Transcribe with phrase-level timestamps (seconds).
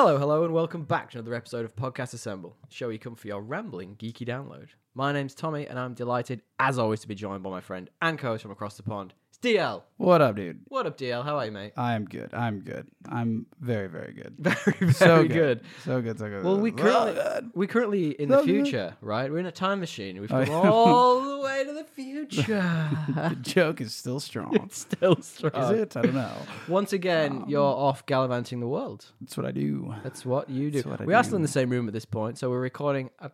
[0.00, 3.26] Hello, hello, and welcome back to another episode of Podcast Assemble, show you come for
[3.26, 4.68] your rambling, geeky download.
[4.94, 8.16] My name's Tommy, and I'm delighted, as always, to be joined by my friend and
[8.16, 9.12] co-host from across the pond.
[9.40, 9.82] It's DL.
[9.98, 10.60] What up, dude?
[10.68, 11.22] What up, DL?
[11.24, 11.72] How are you, mate?
[11.76, 12.32] I'm good.
[12.34, 12.88] I'm good.
[13.08, 14.34] I'm very, very good.
[14.38, 15.60] Very, very So good.
[15.84, 16.18] So good.
[16.18, 16.44] So good.
[16.44, 18.64] Well, we currently we currently in So the good.
[18.64, 19.30] future, right?
[19.30, 20.20] We're in a time machine.
[20.20, 22.42] We've come all the way to the future.
[23.08, 24.54] the joke is still strong.
[24.56, 25.52] it's still strong.
[25.74, 25.96] Is it?
[25.96, 26.36] I don't know.
[26.66, 29.06] Once again, um, you're off gallivanting the world.
[29.20, 29.94] That's what I do.
[30.02, 30.82] That's what you do.
[30.82, 33.30] What we are still in the same room at this point, so we're recording a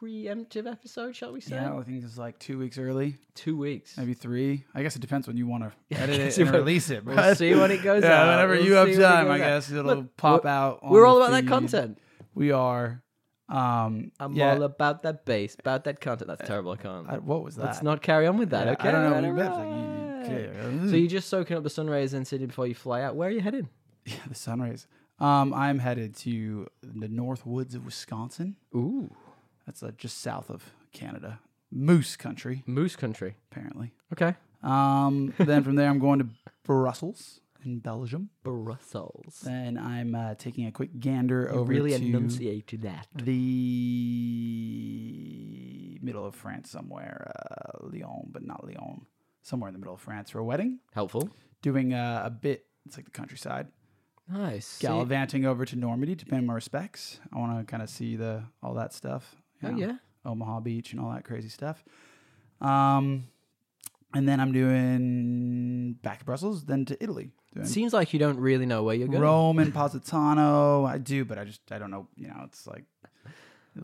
[0.00, 1.56] preemptive episode, shall we say?
[1.56, 3.96] Yeah, I think it's like two weeks early, Two weeks.
[3.96, 4.64] maybe three.
[4.74, 7.04] I guess it depends when you want to edit it and it- release it.
[7.04, 8.28] We'll see when it goes yeah, out.
[8.28, 9.38] whenever We'll you have see when it time, I out.
[9.38, 10.80] guess it'll Look, pop we're- out.
[10.82, 11.98] on We're all about that content.
[12.34, 13.02] We are.
[13.48, 16.28] Um, I'm yeah, all about that bass, about that content.
[16.28, 16.72] That's terrible.
[16.72, 17.08] I can't.
[17.08, 17.64] I- what was that?
[17.66, 18.66] Let's not carry on with that.
[18.66, 18.88] Yeah, okay.
[18.88, 19.30] I don't know.
[19.30, 19.50] Right.
[19.50, 23.02] Like, you- So you're just soaking up the sun rays in city before you fly
[23.02, 23.14] out.
[23.16, 23.68] Where are you heading?
[24.06, 24.86] Yeah, the sun rays.
[25.18, 28.56] Um, I'm headed to the North Woods of Wisconsin.
[28.74, 29.14] Ooh,
[29.66, 30.62] That's uh, just south of
[30.92, 33.36] Canada, Moose Country, Moose Country.
[33.50, 33.92] apparently.
[34.12, 34.34] Okay.
[34.62, 36.28] Um, then from there, I'm going to
[36.64, 38.30] Brussels in Belgium.
[38.42, 39.40] Brussels.
[39.42, 43.06] Then I'm uh, taking a quick gander over really to enunciated that.
[44.24, 49.06] the middle of France somewhere, uh, Lyon, but not Lyon,
[49.42, 50.78] somewhere in the middle of France for a wedding.
[50.92, 51.30] Helpful.
[51.62, 52.66] Doing uh, a bit.
[52.86, 53.68] It's like the countryside.
[54.28, 54.66] Nice.
[54.66, 57.20] See- Gallivanting over to Normandy to pay my respects.
[57.32, 59.36] I want to kind of see the all that stuff.
[59.64, 59.78] Oh know.
[59.78, 59.96] yeah.
[60.24, 61.84] Omaha Beach and all that crazy stuff.
[62.60, 63.28] Um,
[64.14, 67.32] and then I'm doing back to Brussels, then to Italy.
[67.62, 69.20] Seems like you don't really know where you're going.
[69.20, 70.84] Rome and Positano.
[70.84, 72.08] I do, but I just I don't know.
[72.16, 72.84] You know, it's like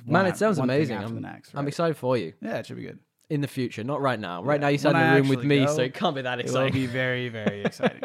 [0.06, 0.98] Man, it sounds amazing.
[0.98, 2.98] I'm, next, I'm excited for you Yeah, it should be good.
[3.30, 4.42] In the future, not right now.
[4.42, 4.66] Right Yeah.
[4.66, 6.68] now, you sat in the room with me, go, so it can't be that exciting.
[6.68, 8.02] It will be very very exciting.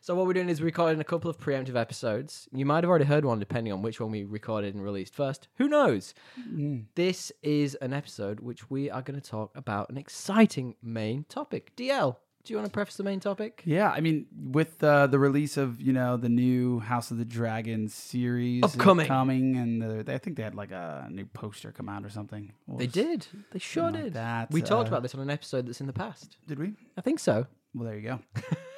[0.00, 2.48] So what we're doing is recording a couple of preemptive episodes.
[2.52, 5.46] You might have already heard one, depending on which one we recorded and released first.
[5.58, 6.12] Who knows?
[6.40, 6.86] Mm.
[6.96, 11.76] This is an episode which we are going to talk about an exciting main topic.
[11.76, 13.62] DL, do you want to preface the main topic?
[13.64, 17.24] Yeah, I mean, with uh, the release of you know the new House of the
[17.24, 19.06] Dragon series Upcoming.
[19.06, 22.52] coming, and the, I think they had like a new poster come out or something.
[22.68, 23.26] They did.
[23.52, 24.14] They sure something like did.
[24.14, 26.36] that, we talked uh, about this on an episode that's in the past.
[26.48, 26.74] Did we?
[26.96, 27.46] I think so.
[27.74, 28.18] Well, there you go.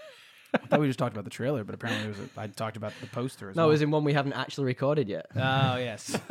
[0.54, 2.76] I thought we just talked about the trailer, but apparently it was a, I talked
[2.76, 5.26] about the poster as No, it was in one we haven't actually recorded yet.
[5.34, 6.16] Oh yes.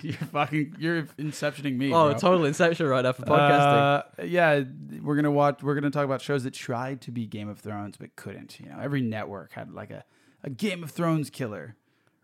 [0.00, 1.88] you're fucking you're inceptioning me.
[1.92, 2.18] Oh, bro.
[2.18, 4.02] total inception right now for podcasting.
[4.18, 4.62] Uh, yeah,
[5.02, 5.62] we're gonna watch.
[5.62, 8.58] We're gonna talk about shows that tried to be Game of Thrones but couldn't.
[8.60, 10.04] You know, every network had like a,
[10.42, 11.76] a Game of Thrones killer,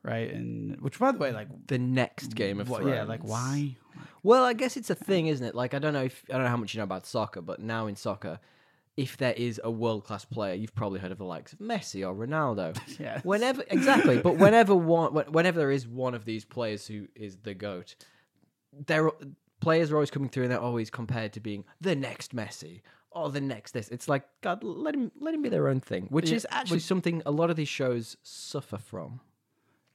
[0.02, 0.32] right?
[0.32, 2.96] And which, by the way, like, the next Game of what- Thrones.
[2.96, 3.76] yeah, like why?
[4.22, 5.54] Well, I guess it's a thing, isn't it?
[5.54, 7.60] Like I don't know if I don't know how much you know about soccer, but
[7.60, 8.40] now in soccer,
[8.98, 12.04] if there is a world class player, you've probably heard of the likes of Messi
[12.06, 12.76] or Ronaldo.
[12.98, 13.20] Yeah.
[13.22, 17.54] Whenever exactly, but whenever one, whenever there is one of these players who is the
[17.54, 17.94] goat,
[18.86, 19.08] there
[19.60, 22.80] players are always coming through and they're always compared to being the next Messi
[23.12, 23.88] or the next this.
[23.88, 26.80] It's like God, let him let him be their own thing, which Yeah, is actually
[26.80, 29.20] something a lot of these shows suffer from.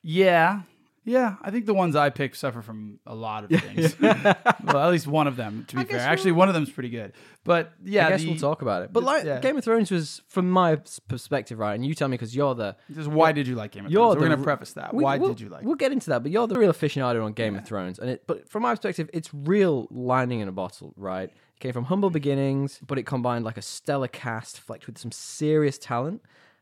[0.02, 0.62] Yeah.
[1.06, 4.00] Yeah, I think the ones I picked suffer from a lot of things.
[4.02, 5.98] well, at least one of them, to be I fair.
[5.98, 7.12] guess Actually, one of them's pretty good.
[7.44, 8.94] But yeah, I guess the- we'll talk about it.
[8.94, 9.40] But like yeah.
[9.42, 10.78] Game of Thrones was, from my
[11.10, 11.74] perspective, right?
[11.74, 14.14] And you tell me because you're the Just why did you like Game of You're
[14.14, 14.22] Thrones?
[14.22, 14.94] We're gonna preface that.
[14.94, 15.64] We- why we'll- did you like?
[15.66, 18.24] We'll get into that, but you're the real aficionado on Game of Thrones, and it.
[18.26, 21.30] But from my perspective, it's real lining in a bottle, right?
[21.30, 25.12] It came from humble beginnings, but it combined like a stellar cast, flecked with some
[25.12, 26.22] serious talent,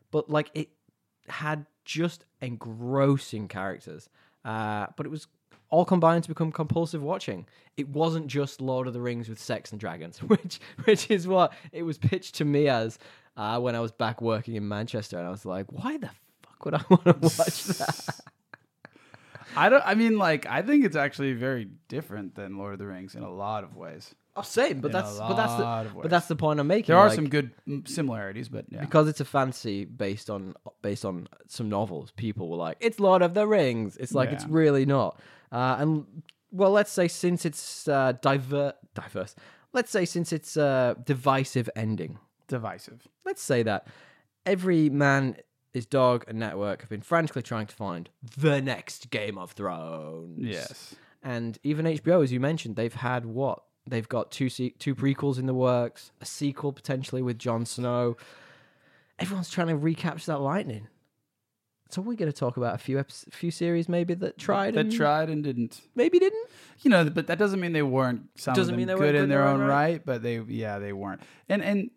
[0.10, 0.70] but like it
[1.28, 4.10] had just engrossing characters.
[4.44, 5.28] Uh, but it was
[5.70, 7.48] all combined to become compulsive watching.
[7.78, 11.54] It wasn't just Lord of the Rings with sex and dragons, which which is what
[11.72, 13.00] it was pitched to me as
[13.38, 16.10] uh, when I was back working in Manchester, and I was like, why the
[16.44, 18.22] fuck would I want to watch that?
[19.56, 19.84] I don't.
[19.86, 23.24] I mean, like, I think it's actually very different than Lord of the Rings in
[23.24, 24.14] a lot of ways.
[24.36, 26.60] Oh, same, but In a that's but that's lot the of but that's the point
[26.60, 26.88] I'm making.
[26.94, 28.80] There are like, some good mm, similarities, but yeah.
[28.80, 32.12] because it's a fantasy based on based on some novels.
[32.16, 34.50] People were like, "It's Lord of the Rings." It's like it's Yeah.
[34.52, 35.20] really not.
[35.52, 39.36] Uh, and well, let's say since it's uh, diver diverse,
[39.74, 42.18] let's say since it's uh, divisive ending.
[42.48, 43.08] divisive.
[43.26, 43.88] Let's say that
[44.46, 45.36] every man,
[45.74, 50.40] his dog, and network have been frantically trying to find the next Game of Thrones.
[50.40, 50.96] Yes.
[51.24, 53.64] And even HBO, as you mentioned, they've had what?
[53.88, 58.16] They've got two se- two prequels in the works, a sequel potentially with Jon Snow.
[59.20, 60.88] Everyone's trying to recapture that lightning.
[61.90, 64.82] So we're going to talk about a few episodes, few series maybe that tried That
[64.86, 65.82] and tried and didn't.
[65.94, 66.48] maybe didn't.
[66.84, 68.30] You know, but that doesn't mean they weren't.
[68.38, 70.02] Some Doesn't mean they good weren't in good their own right.
[70.06, 71.22] but they, yeah, they weren't.
[71.50, 71.90] And and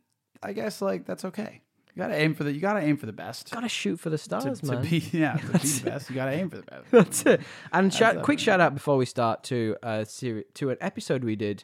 [0.42, 1.60] I guess like that's okay.
[1.94, 2.52] You gotta aim for the.
[2.52, 3.52] You gotta aim for the best.
[3.52, 4.82] Gotta shoot for the stars, to man.
[4.82, 6.84] be yeah, to be the best, you gotta aim for the best.
[6.90, 7.40] That's it.
[7.72, 11.36] And shout, quick shout out before we start to a seri- to an episode we
[11.36, 11.62] did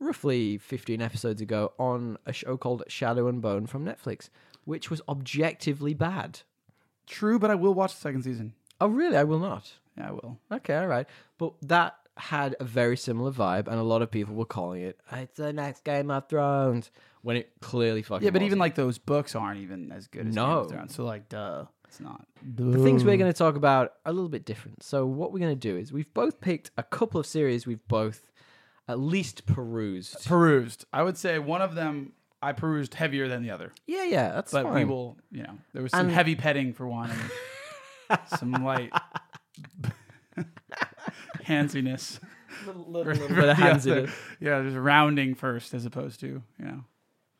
[0.00, 4.30] roughly 15 episodes ago on a show called Shadow and Bone from Netflix,
[4.64, 6.40] which was objectively bad.
[7.06, 8.54] True, but I will watch the second season.
[8.80, 9.16] Oh, really?
[9.16, 9.72] I will not.
[9.96, 10.38] Yeah, I will.
[10.52, 11.06] Okay, all right.
[11.38, 14.98] But that had a very similar vibe, and a lot of people were calling it
[15.12, 16.90] "It's the next Game of Thrones"
[17.28, 18.24] when it clearly fucking.
[18.24, 18.60] Yeah, but even wasn't.
[18.60, 20.60] like those books aren't even as good as Game No.
[20.60, 20.94] of Thrones.
[20.94, 22.26] So like, duh, it's not.
[22.42, 24.82] the things we're going to talk about are a little bit different.
[24.82, 27.86] So what we're going to do is we've both picked a couple of series we've
[27.86, 28.30] both
[28.88, 30.24] at least perused.
[30.24, 30.86] perused.
[30.90, 34.52] I would say one of them I perused heavier than the other, Yeah, yeah, that's
[34.52, 34.62] fine.
[34.64, 34.86] but fine.
[34.86, 35.18] we will.
[35.30, 37.10] You know, there was some And- heavy petting for one,
[38.08, 38.90] and some light
[41.44, 42.20] handsiness.
[42.66, 44.10] little, for- little bit of the hands in it.
[44.40, 46.84] Yeah, just rounding first as opposed to you know.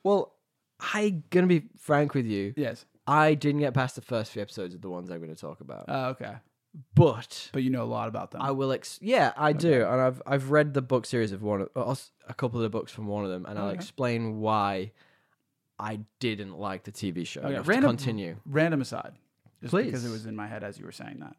[0.09, 0.35] Well,
[0.81, 2.55] I gonna be frank with you.
[2.57, 2.87] Yes.
[3.07, 5.61] I didn't get past the first few episodes of the ones I'm going to talk
[5.61, 6.35] about, Uh, okay,
[6.95, 8.43] but but you know a lot about them.
[8.43, 8.71] I will.
[8.73, 11.95] Ex- yeah, I do, and I've I've read the book series of one, of, uh,
[12.29, 13.75] a couple of the books from one of them, and I'll Okay.
[13.77, 14.93] explain why
[15.79, 17.41] I didn't like the TV show.
[17.41, 18.37] Okay, random- continue.
[18.45, 19.15] Random aside,
[19.63, 21.37] just because it was in my head as you were saying that,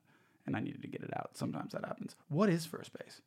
[0.48, 1.38] and I needed to get it out.
[1.38, 2.16] Sometimes that happens.
[2.30, 3.22] What is first base?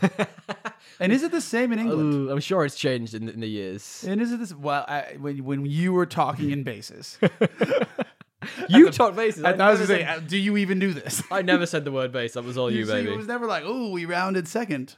[1.00, 2.14] And is it the same in England?
[2.14, 4.04] Ooh, I'm sure it's changed in, in the years.
[4.06, 4.54] And is it this?
[4.54, 7.18] Well, I, when when you were talking in bases,
[8.68, 9.44] You talk bases.
[9.44, 11.22] I, I, was never gonna say, uh, do you even do this?
[11.30, 12.34] I never said the word base.
[12.34, 13.12] That was all you, see, baby.
[13.12, 14.94] It was never like, oh, we rounded second.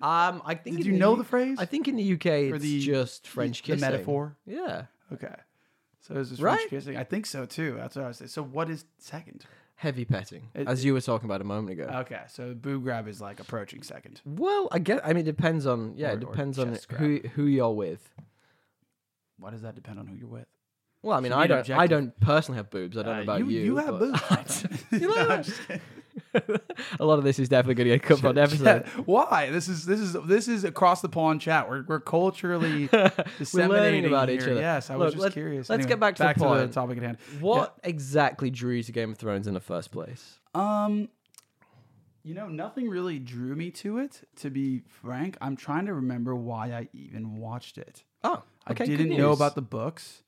[0.00, 0.78] um, I think.
[0.78, 1.58] Did you know the phrase?
[1.60, 3.80] I think in the UK it's the- just French the kissing.
[3.80, 4.36] metaphor.
[4.46, 5.34] Yeah, Okay,
[6.00, 6.56] so is this Right?
[6.58, 6.96] French kissing?
[6.96, 7.74] I think so too.
[7.78, 8.28] That's what I was saying.
[8.28, 9.44] So what is second?
[9.76, 11.84] Heavy petting, It- as you were talking about a moment ago.
[12.00, 14.20] Okay, so boo grab is like approaching second.
[14.24, 15.00] well, I guess.
[15.04, 15.94] I mean, it depends on.
[15.96, 18.08] Yeah, Or- it or depends on chest who who you're with.
[19.38, 20.46] Why does that depend on who you're with?
[21.02, 21.58] Well, I mean, I don't.
[21.58, 21.90] I objective.
[21.90, 22.96] don't personally have boobs.
[22.96, 23.46] I don't know Uh, about you.
[23.50, 23.60] you.
[23.64, 24.66] You have but- boobs.
[24.92, 25.28] You know No.
[25.28, 25.82] I'm just kidding.
[27.00, 28.84] a lot of this is definitely going to get cut from the episode.
[28.86, 29.50] Yeah, Why?
[29.50, 31.68] This is this is this is across the pond chat.
[31.68, 34.54] We're we're culturally We're disseminating learning about each other.
[34.54, 35.68] Yes, I Look, was just let- curious.
[35.68, 37.18] let's Anyway, get back to the to the topic at hand.
[37.40, 40.38] What exactly drew you to Game of Thrones in the first place?
[40.54, 41.08] Um,
[42.22, 44.22] you know, nothing really drew me to it.
[44.36, 48.02] To be frank, I'm trying to remember why I even watched it.
[48.24, 48.84] Oh, okay.
[48.84, 50.22] I didn't know about the books.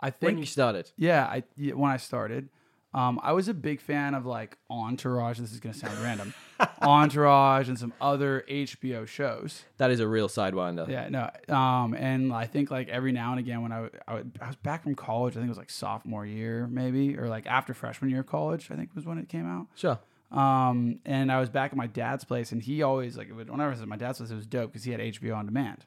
[0.00, 0.90] I when think you started.
[0.96, 2.48] Yeah, I yeah, when I started,
[2.94, 5.38] um, I was a big fan of like Entourage.
[5.38, 6.34] This is gonna sound random,
[6.82, 9.64] Entourage and some other HBO shows.
[9.78, 10.88] That is a real sidewinder.
[10.88, 14.14] Yeah, no, um, and I think like every now and again when I, would- I,
[14.14, 17.28] would- I was back from college, I think it was like sophomore year maybe, or
[17.28, 19.66] like after freshman year of college, I think was when it came out.
[19.74, 19.98] Sure.
[20.30, 23.68] Um, and I was back at my dad's place, and he always like would, whenever
[23.68, 25.84] I was at my dad's place, it was dope because he had HBO on demand.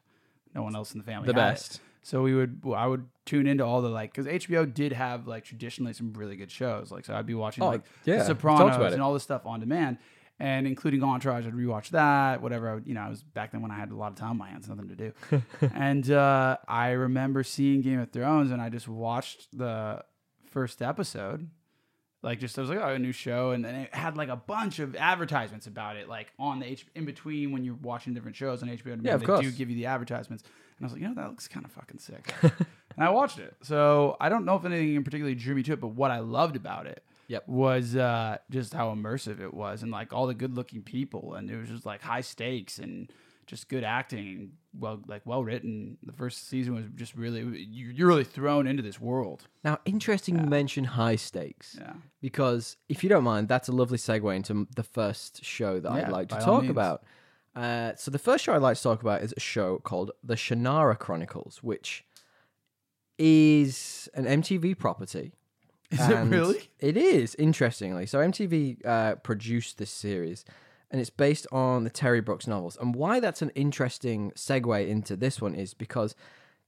[0.54, 1.26] No one else in the family.
[1.26, 1.80] The had it.
[2.06, 5.26] So we would, well, I would tune into all the like, because HBO did have
[5.26, 6.92] like traditionally some really good shows.
[6.92, 8.18] Like, so I'd be watching Oh, like yeah.
[8.18, 8.92] The talked Sopranos it.
[8.92, 9.98] and all this stuff on demand,
[10.38, 11.44] and including Entourage.
[11.48, 12.40] I'd rewatch that.
[12.42, 12.70] Whatever.
[12.70, 14.30] I would, you know, I was back then when I had a lot of time
[14.30, 15.12] on my hands, nothing to do.
[15.74, 20.04] and uh, I remember seeing Game of Thrones, and I just watched the
[20.48, 21.50] first episode.
[22.22, 24.36] Like just I was like, oh, a new show, and then it had like a
[24.36, 28.36] bunch of advertisements about it, like on the H in between when you're watching different
[28.36, 28.96] shows on HBO.
[29.02, 29.40] Yeah, of they course.
[29.40, 30.44] do give you the advertisements,
[30.78, 32.32] and I was like, you know, that looks kind of fucking sick.
[32.42, 32.52] and
[32.98, 33.54] I watched it.
[33.62, 36.18] So I don't know if anything in particularly drew me to it, but what I
[36.20, 37.48] loved about it Yep.
[37.48, 41.56] was uh, just how immersive it was, and like all the good-looking people, and it
[41.56, 43.10] was just like high stakes and
[43.48, 45.98] just good acting and well, like well written.
[46.04, 49.48] The first season was just really you- you're really thrown into this world.
[49.64, 51.94] Now, interesting you mention high stakes Yeah.
[52.20, 56.00] because if you don't mind, that's a lovely segue into the first show that I'd
[56.02, 56.70] Yeah, like to by all talk means.
[56.70, 57.02] about.
[57.56, 60.34] Uh, so the first show I'd like to talk about is a show called The
[60.34, 62.04] Shannara Chronicles, which
[63.18, 65.32] is an MTV property.
[65.90, 66.70] Is it really?
[66.80, 68.04] It is, interestingly.
[68.06, 70.44] So MTV uh, produced this series,
[70.90, 72.76] and it's based on the Terry Brooks novels.
[72.78, 76.14] And why that's an interesting segue into this one is because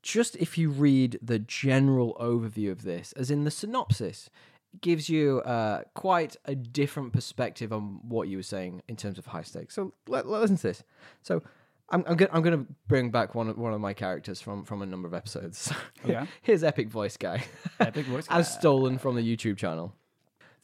[0.03, 4.31] just if you read the general overview of this, as in the synopsis,
[4.81, 9.27] gives you uh, quite a different perspective on what you were saying in terms of
[9.27, 9.75] high stakes.
[9.75, 10.85] So let, let- listen to this.
[11.23, 11.43] So
[11.91, 14.83] I'm, I'm going I'm to bring back one of, one of my characters from, from
[14.83, 15.73] a number of episodes.
[16.07, 16.27] Yeah.
[16.43, 17.45] Here's Epic Voice Guy.
[17.81, 18.39] Epic voice Guy.
[18.39, 19.95] As stolen from the YouTube channel.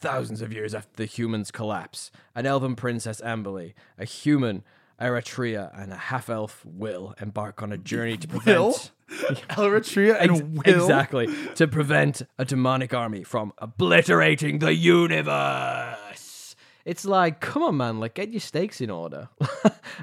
[0.00, 4.62] Thousands of years after the humans' collapse, an elven princess Amberly, a human
[5.00, 8.90] Eretria, and a half elf Will embark on a journey to prevent.
[9.50, 10.82] Eretria and Ex- Will.
[10.82, 11.28] Exactly.
[11.56, 16.56] To prevent a demonic army from obliterating the universe.
[16.84, 19.28] It's like, come on, man, like get your stakes in order.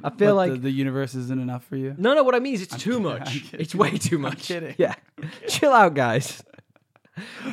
[0.04, 1.94] I feel What, like the, the universe isn't enough for you.
[1.98, 2.24] no, no.
[2.24, 3.22] What I mean is, it's too kidding, much.
[3.36, 3.60] I'm kidding.
[3.60, 4.48] It's way too much.
[4.48, 4.74] kidding.
[4.80, 4.96] Yeah,
[5.48, 6.44] chill out, guys.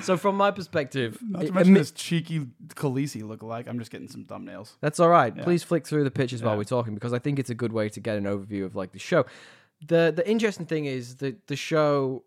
[0.03, 3.67] So from my perspective, Not to mention this cheeky Khaleesi look-alike.
[3.69, 4.77] I'm just getting some thumbnails.
[4.81, 5.37] That's all right.
[5.37, 7.89] Please flick through the pictures while we're talking because I think it's a good way
[7.89, 9.27] to get an overview of like the show.
[9.87, 12.25] The the interesting thing is that the show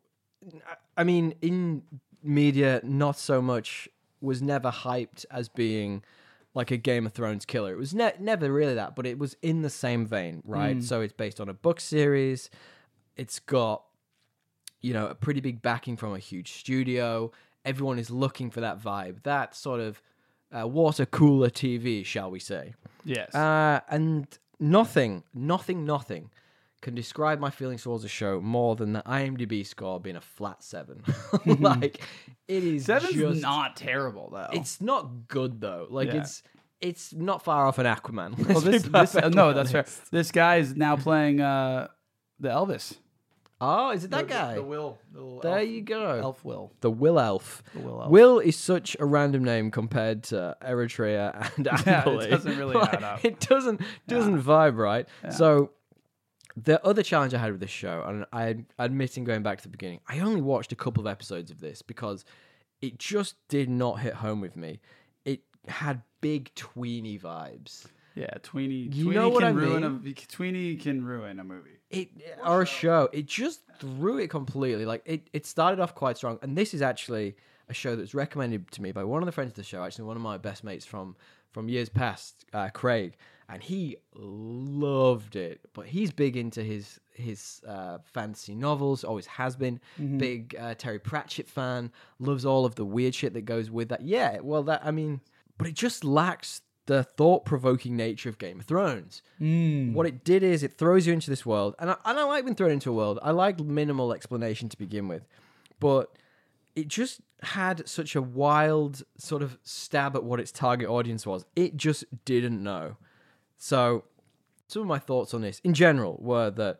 [0.97, 1.83] I mean in
[2.23, 3.89] media not so much
[4.21, 6.03] was never hyped as being
[6.53, 7.71] like a Game of Thrones killer.
[7.71, 10.77] It was ne- never really that, but it was in the same vein, right?
[10.77, 10.83] Mm.
[10.83, 12.49] So it's based on a book series.
[13.15, 13.83] It's got
[14.81, 17.31] you know, a pretty big backing from a huge studio.
[17.65, 20.01] Everyone is looking for that vibe, that sort of
[20.57, 22.73] uh, water cooler TV, shall we say.
[23.05, 23.33] Yes.
[23.33, 24.27] Uh, and
[24.59, 26.31] nothing, nothing, nothing
[26.81, 30.63] can describe my feelings towards the show more than the IMDb score being a flat
[30.63, 31.03] seven.
[31.45, 32.01] like,
[32.47, 34.49] it is Seven's just, not terrible though.
[34.51, 35.87] It's not good though.
[35.89, 36.21] Like Yeah.
[36.21, 36.43] it's
[36.81, 38.47] it's not far off an Aquaman.
[38.49, 39.85] well, this, this no, that's fair.
[40.09, 41.87] This guy is now playing uh,
[42.39, 42.95] the Elvis.
[43.63, 44.53] Oh, is it that The- guy?
[44.55, 44.97] The, Will.
[45.13, 46.19] The there elf, you go.
[46.21, 46.71] Elf Will.
[46.81, 47.61] The Will Elf.
[47.73, 48.09] The Will Elf.
[48.11, 52.93] Will is such a random name compared to Eretria and Yeah, it doesn't really Like,
[52.95, 53.23] add up.
[53.25, 55.07] It doesn't doesn't vibe right.
[55.29, 55.71] So
[56.57, 59.69] the other challenge I had with this show, and I admitting going back to the
[59.69, 62.25] beginning, I only watched a couple of episodes of this because
[62.81, 64.79] it just did not hit home with me.
[65.23, 67.85] It had big tweeny vibes.
[68.15, 68.73] Yeah, Tweeny.
[68.91, 70.13] You Tweeny know what can I ruin mean?
[70.17, 71.77] a Tweeny can ruin a movie.
[71.91, 72.09] It
[72.45, 74.85] or a show it just threw it completely.
[74.85, 77.35] Like it, it started off quite strong and this is actually
[77.69, 79.83] a show that was recommended to me by one of the friends of the show
[79.83, 81.15] actually one of my best mates from
[81.51, 83.17] from years past uh, craig
[83.49, 85.59] and he loved it.
[85.73, 89.79] But he's big into his his uh, fantasy novels always has been.
[90.17, 94.01] Big uh, terry pratchett fan loves all of the weird shit that goes with that.
[94.01, 95.21] Yeah well that i mean
[95.57, 99.21] but it just lacks the thought-provoking nature of game of thrones
[99.93, 102.43] what it did is it throws you into this world, and I, and I like
[102.45, 103.19] being thrown into a world.
[103.21, 105.25] I like minimal explanation to begin with,
[105.79, 106.11] but
[106.75, 111.45] it just had such a wild sort of stab at what its target audience was.
[111.55, 112.97] It just didn't know.
[113.57, 114.03] So,
[114.67, 116.79] some of my thoughts on this in general were that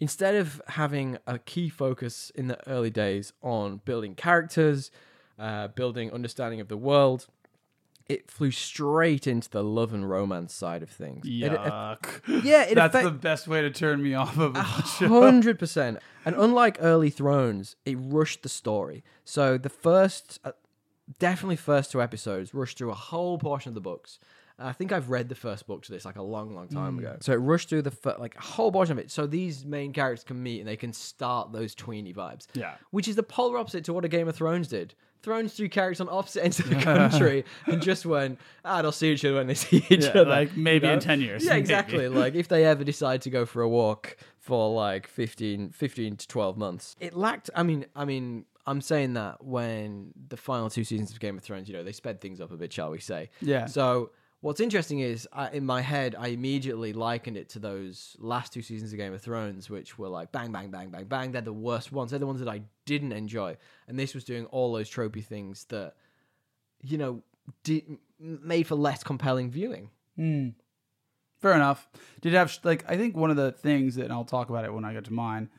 [0.00, 4.90] instead of having a key focus in the early days on building characters,
[5.38, 7.26] uh, building understanding of the world,
[8.08, 11.26] it flew straight into the love and romance side of things.
[11.26, 14.64] It- it- yeah, it That's affect- the best way to turn me off of a
[14.98, 15.08] show.
[15.22, 15.98] Hundred percent.
[16.24, 19.02] And unlike early Thrones, it rushed the story.
[19.24, 20.52] So the first, uh,
[21.18, 24.18] definitely first two episodes, rushed through a whole portion of the books.
[24.58, 27.18] I think I've read the first book to this like a long, long time ago.
[27.20, 29.10] So it rushed through the fir- like a whole portion of it.
[29.10, 32.46] So these main characters can meet and they can start those tweeny vibes.
[32.54, 32.76] Yeah.
[32.90, 34.94] Which is the polar opposite to what a Game of Thrones did.
[35.26, 39.10] Thrones threw characters on opposite ends of the country and just went, ah, they'll see
[39.10, 40.24] each other when they see each Yeah, other.
[40.26, 41.42] like maybe you in 10 years.
[41.44, 41.60] Yeah, Maybe.
[41.62, 42.08] exactly.
[42.22, 46.28] like if they ever decide to go for a walk for like 15, 15 to
[46.28, 46.94] 12 months.
[47.00, 51.18] It lacked, I mean, I mean, I'm saying that when the final two seasons of
[51.18, 53.30] Game of Thrones, you know, they sped things up a bit, shall we say.
[53.40, 53.66] Yeah.
[53.66, 54.10] So
[54.46, 58.62] what's interesting is I, in my head, I immediately likened it to those last two
[58.62, 61.32] seasons of Game of Thrones, which were like bang, bang, bang, bang, bang.
[61.32, 62.10] They're the worst ones.
[62.12, 63.56] They're the ones that I didn't enjoy.
[63.88, 65.94] And this was doing all those tropey things that,
[66.80, 67.22] you know,
[68.20, 69.90] made for less compelling viewing.
[70.14, 70.50] Hmm.
[71.40, 71.88] Fair enough.
[72.20, 74.72] Did have like I think one of the things that and I'll talk about it
[74.72, 75.50] when I get to mine,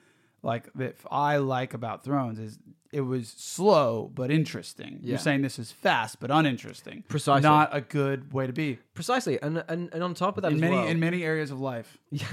[0.43, 2.57] like that I like about Thrones is
[2.91, 4.99] it was slow but interesting.
[5.01, 5.09] Yeah.
[5.09, 7.03] You're saying this is fast but uninteresting.
[7.07, 7.43] Precisely.
[7.43, 8.79] Not a good way to be.
[8.93, 11.51] Precisely, and and, and on top of that In as many well, in many areas
[11.51, 11.97] of life.
[12.11, 12.25] yeah,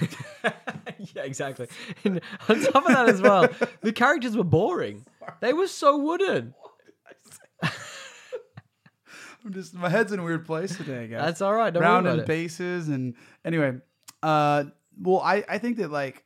[1.17, 1.69] exactly.
[2.05, 3.49] And on top of that as well,
[3.81, 5.05] the characters were boring.
[5.41, 6.55] They were so wooden.
[7.63, 11.21] I'm just my head's in a weird place today, guys.
[11.21, 11.73] That's all right.
[11.73, 13.75] Don't worry round about and bases and anyway
[14.25, 14.65] uh
[15.01, 16.25] well i i think that like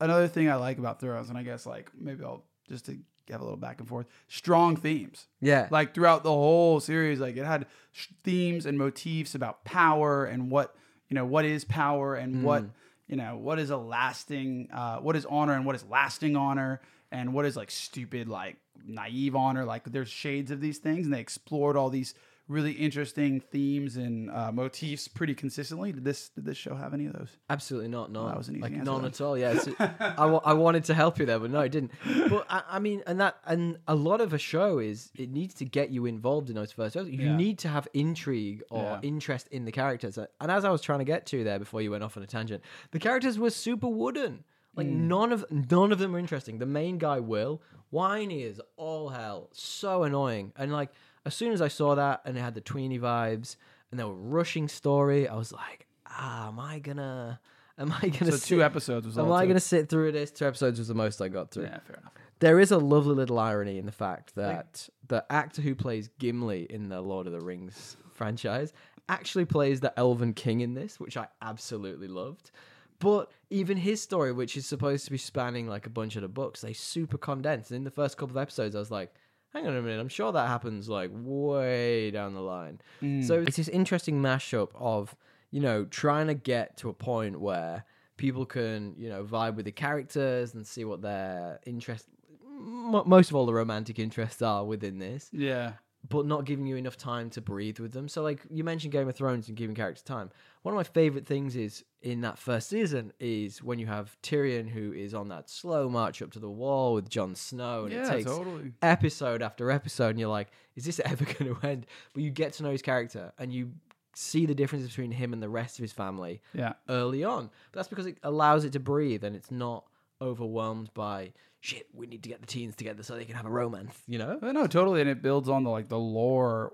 [0.00, 2.98] another thing i like about thrones and i guess like maybe i'll just to
[3.32, 4.06] have a little back and forth.
[4.28, 5.26] Strong themes.
[5.40, 10.24] Yeah, like throughout the whole series like it had sh- themes and motifs about power
[10.24, 10.74] and what
[11.08, 12.70] you know what is power and what Mm.
[13.08, 16.80] you know what is a lasting uh what is honor and what is lasting honor
[17.12, 19.64] and what is like stupid like naive honor.
[19.64, 22.14] Like there's shades of these things and they explored all these
[22.48, 27.06] really interesting themes and uh, motifs pretty consistently did this did this show have any
[27.06, 28.12] of those absolutely not.
[28.12, 29.36] No, that was an easy like answer none at all.
[29.36, 29.74] Yeah, it's-
[30.18, 31.90] I, wanted to help you there, but no, it didn't.
[32.28, 35.54] But I, I mean, and that and a lot of a show is it needs
[35.54, 36.94] to get you involved in those first.
[36.94, 37.36] You Yeah.
[37.36, 39.00] need to have intrigue or Yeah.
[39.02, 40.16] interest in the characters.
[40.16, 42.26] And as I was trying to get to there before you went off on a
[42.26, 42.62] tangent,
[42.92, 44.44] the characters were super wooden.
[44.76, 45.08] Like Hmm.
[45.08, 46.58] none of none of them were interesting.
[46.58, 47.60] The main guy, Will,
[47.90, 50.52] whiny as all hell, so annoying.
[50.56, 50.90] And like
[51.26, 53.56] as soon as I saw that and it had the tweeny vibes
[53.90, 57.40] and they were rushing story, I was like, ah, am I gonna,
[57.78, 58.32] am I gonna?
[58.32, 59.48] so sit, two episodes was Am all I two.
[59.48, 60.30] gonna sit through this?
[60.30, 61.64] Two episodes was the most I got through.
[61.64, 65.60] yeah fair enough There is a lovely little irony in the fact that the actor
[65.62, 68.72] who plays Gimli in the Lord of the Rings franchise
[69.08, 72.50] actually plays the Elven King in this, which I absolutely loved.
[72.98, 76.28] But even his story, which is supposed to be spanning like a bunch of the
[76.28, 77.70] books, they super condensed.
[77.70, 79.14] In the first couple of episodes, I was like,
[79.52, 82.80] hang on a minute, I'm sure that happens like way down the line.
[83.00, 83.46] So mm.
[83.46, 85.16] it's this interesting mashup of,
[85.50, 87.84] you know, trying to get to a point where
[88.16, 92.06] people can, you know, vibe with the characters and see what their interest,
[92.44, 95.72] m- most of all, the romantic interests are within this Yeah.
[96.08, 98.08] But not giving you enough time to breathe with them.
[98.08, 100.30] So, like you mentioned, Game of Thrones and giving characters time.
[100.62, 104.68] One of my favorite things is in that first season is when you have Tyrion
[104.68, 108.06] who is on that slow march up to the wall with Jon Snow, and Yeah,
[108.06, 108.72] it takes totally.
[108.82, 111.86] episode after episode, and you're like, is this ever going to end?
[112.14, 113.72] But you get to know his character, and you
[114.14, 116.72] see the difference between him and the rest of his family Yeah.
[116.88, 117.50] early on.
[117.72, 119.84] But that's because it allows it to breathe, and it's not
[120.20, 121.86] overwhelmed by shit.
[121.92, 123.94] We need to get the teens together so they can have a romance.
[124.06, 124.38] You know?
[124.42, 126.72] No, totally, and it builds on the like the lore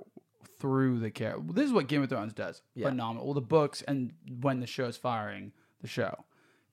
[0.59, 1.53] through the character.
[1.53, 2.63] This is what Game of Thrones does.
[2.75, 2.89] Yeah.
[2.89, 3.27] Phenomenal.
[3.27, 6.25] Well, the books and when the show's firing the show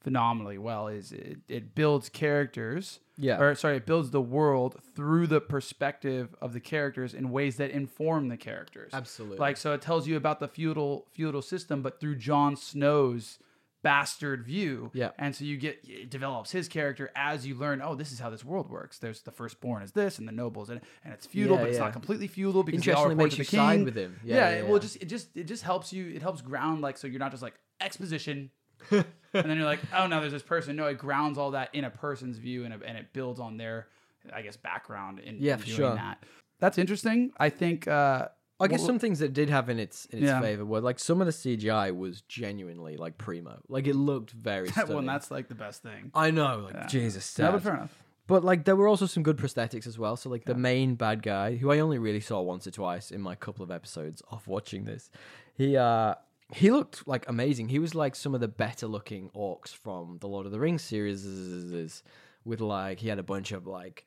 [0.02, 3.00] phenomenally well is it, it builds characters.
[3.18, 3.40] Yeah.
[3.40, 7.72] Or sorry, it builds the world through the perspective of the characters in ways that
[7.72, 8.92] inform the characters.
[8.94, 9.38] Absolutely.
[9.38, 13.40] Like so, it tells you about the feudal feudal system, but through Jon Snow's
[13.82, 14.92] bastard view.
[14.94, 15.12] Yeah.
[15.18, 17.82] And so you get it develops his character as you learn.
[17.82, 18.98] Oh, this is how this world works.
[19.00, 21.78] There's the firstborn is this, and the nobles, and, and it's feudal, Yeah, but it's
[21.78, 21.84] yeah.
[21.86, 23.86] not completely feudal because they all report to you the side king.
[23.86, 24.20] with him.
[24.24, 24.58] Yeah, Yeah.
[24.58, 26.08] yeah, well, it just it just it just helps you.
[26.10, 28.52] It helps ground like so you're not just like exposition.
[28.92, 30.76] and then you're like, oh no, there's this person.
[30.76, 33.58] No, it grounds all that in a person's view, and, it- and it builds on
[33.58, 33.88] their,
[34.34, 35.96] I guess, background in, Yeah, in for doing sure.
[35.96, 36.24] that.
[36.60, 37.32] That's interesting.
[37.38, 37.88] I think.
[37.88, 40.42] uh I guess some things that did have in its in its Yeah.
[40.42, 43.60] favor were like some of the CGI was genuinely like primo.
[43.70, 44.94] Like it looked very stunning.
[44.96, 46.12] well, that's like the best thing.
[46.14, 47.36] I know, like Jesus.
[47.40, 48.04] Yeah, but fair enough.
[48.28, 50.16] But like there were also some good prosthetics as well.
[50.16, 53.22] So like the main bad guy, who I only really saw once or twice in
[53.22, 55.10] my couple of episodes of watching this,
[55.56, 56.16] he uh
[56.54, 57.70] he looked like amazing.
[57.70, 60.82] He was like some of the better looking orcs from the Lord of the Rings
[60.84, 62.04] series
[62.46, 64.06] with like he had a bunch of like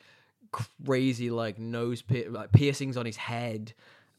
[0.52, 3.72] crazy like nose like piercings on his head.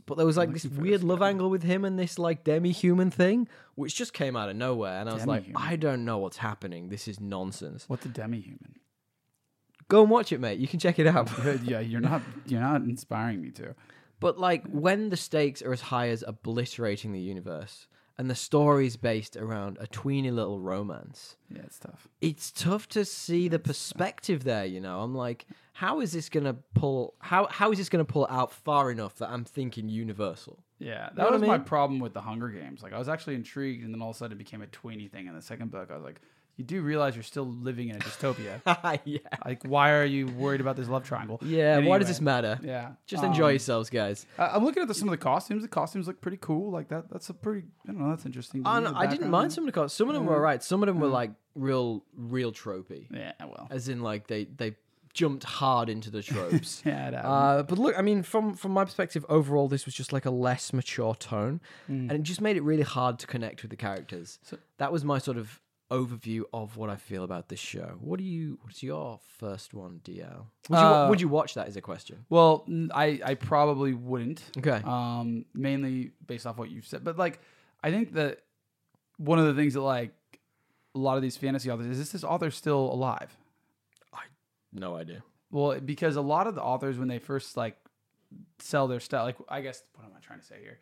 [0.06, 3.48] But there was like this weird love angle with him and this like demi-human thing,
[3.76, 5.72] which just came out of nowhere, and I was like, Demi-human.
[5.72, 6.89] I don't know what's happening.
[6.89, 7.86] This is nonsense.
[7.88, 8.76] What's a demi-human?
[9.88, 10.60] Go and watch it, mate.
[10.60, 11.30] You can check it out.
[11.63, 13.76] yeah, you're not you're not inspiring me to.
[14.20, 18.95] But like when the stakes are as high as obliterating the universe and the story's
[18.97, 22.08] based around a tweeny little romance, Yeah, it's tough.
[22.21, 25.02] it's tough to see the perspective there, you know.
[25.02, 28.91] I'm like, how is this gonna pull how how is this gonna pull out far
[28.91, 30.60] enough that I'm thinking universal?
[30.80, 32.84] Yeah, that know what I was my problem with the Hunger Games.
[32.84, 35.08] Like, I was actually intrigued, and then all of a sudden it became a tweeny
[35.08, 35.28] thing.
[35.28, 36.19] In the second book, I was like,
[36.56, 38.62] you do realize you're still living in a dystopia.
[39.06, 39.18] yeah.
[39.44, 41.39] like, why are you worried about this love triangle?
[41.44, 42.60] Yeah, why does this matter?
[42.63, 44.26] Yeah, Just enjoy Um, yourselves, guys.
[44.38, 45.63] I- I'm looking at the, some of the costumes.
[45.63, 46.72] The costumes look pretty cool.
[46.72, 47.10] Like that.
[47.10, 47.68] That's a pretty.
[47.88, 48.10] I don't know.
[48.10, 48.62] That's interesting.
[48.62, 49.94] no, I didn't mind some of the costumes.
[49.94, 50.63] Some of them were alright.
[50.63, 53.32] Some of them were like real, real tropey, Yeah.
[53.42, 53.68] Well.
[53.72, 54.76] as in like they they
[55.13, 56.82] jumped hard into the tropes.
[56.86, 57.08] Yeah.
[57.10, 57.13] It.
[57.16, 60.32] Uh, but look, I mean, from from my perspective, overall, this was just like a
[60.32, 64.39] less mature tone, and it just made it really hard to connect with the characters.
[64.44, 67.98] So- that was my sort of overview of what I feel about this show.
[68.00, 68.58] What do you?
[68.62, 70.46] What's your first one, DL?
[70.69, 71.67] Would you, Uh, would you watch that?
[71.67, 72.26] Is a question.
[72.30, 74.41] well, I I probably wouldn't.
[74.58, 74.82] Okay.
[74.86, 77.04] um, mainly based off what you've said.
[77.04, 77.39] But like,
[77.84, 78.39] I think that
[79.17, 80.13] one of the things that like
[80.96, 83.36] a lot of these fantasy authors is this this author still alive?
[84.13, 84.22] I
[84.72, 85.24] no idea.
[85.52, 87.78] Well, because a lot of the authors when they first like
[88.60, 90.80] sell their stuff, like I guess what am I trying to say here?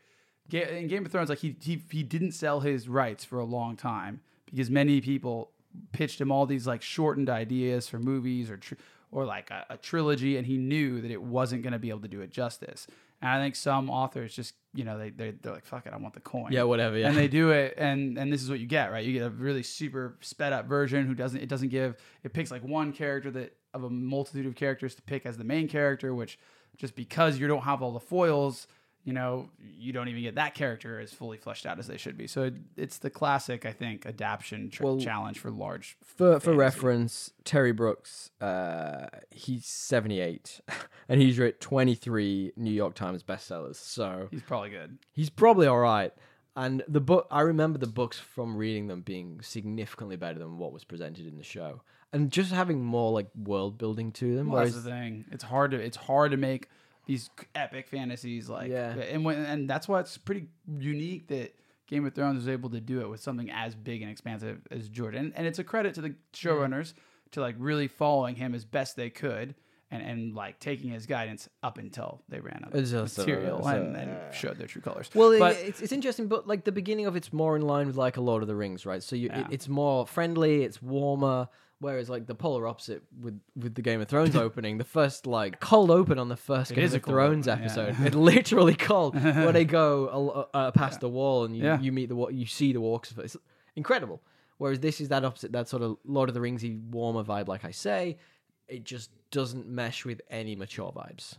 [0.69, 3.75] In Game of Thrones, like he he he didn't sell his rights for a long
[3.75, 5.51] time because many people
[5.91, 8.75] pitched him all these like shortened ideas for movies or tr-
[9.11, 11.99] or like a, a trilogy, and he knew that it wasn't going to be able
[12.01, 12.87] to do it justice.
[13.21, 15.97] And I think some authors just you know they they're, they're like fuck it, I
[15.97, 16.51] want the coin.
[16.51, 16.97] Yeah, whatever.
[16.97, 17.09] Yeah.
[17.09, 19.29] and they do it and and this is what you get right you get a
[19.29, 23.29] really super sped up version who doesn't it doesn't give it picks like one character
[23.31, 26.39] that of a multitude of characters to pick as the main character which
[26.77, 28.65] just because you don't have all the foils
[29.03, 32.17] you know you don't even get that character as fully fleshed out as they should
[32.17, 36.39] be so it, it's the classic i think adaption tr- Well, challenge for large For
[36.39, 40.61] for reference, Terry Brooks, uh, he's seventy eight,
[41.09, 43.77] and he's written twenty three New York Times bestsellers.
[43.77, 46.13] So he's probably good he's probably all right.
[46.55, 50.73] And the book, I remember the books from reading them being significantly better than what
[50.73, 54.51] was presented in the show, and just having more like world building to them.
[54.51, 55.25] Well, that's the thing.
[55.31, 56.67] It's hard to it's hard to make
[57.11, 58.93] these epic fantasies like Yeah.
[59.13, 61.55] and when and that's why it's pretty unique that
[61.87, 64.87] Game of Thrones was able to do it with something as big and expansive as
[64.87, 65.25] Jordan.
[65.25, 66.93] And, and it's a credit to the showrunners
[67.31, 69.55] to like really following him as best they could
[69.93, 74.33] and, and like taking his guidance up until they ran out of material and, and
[74.33, 75.09] showed their true colors.
[75.13, 77.97] Well, but it's, it's interesting, but like the beginning of it's more in line with
[77.97, 79.03] like a Lord of the Rings, right?
[79.03, 79.41] So you, Yeah.
[79.41, 81.49] it, it's more friendly, it's warmer.
[81.81, 85.59] Whereas like the polar opposite with with the Game of Thrones opening, the first like
[85.59, 87.65] cold open on the first It Game of Thrones open, yeah.
[87.65, 91.79] episode, it literally cold where they go uh, uh, past the wall and you, Yeah.
[91.79, 93.13] you meet the you see the walks.
[93.17, 93.35] It's
[93.75, 94.21] incredible.
[94.59, 97.65] Whereas this is that opposite, that sort of Lord of the Ringsy warmer vibe, like
[97.65, 98.19] I say.
[98.67, 101.35] It just doesn't mesh with any mature vibes.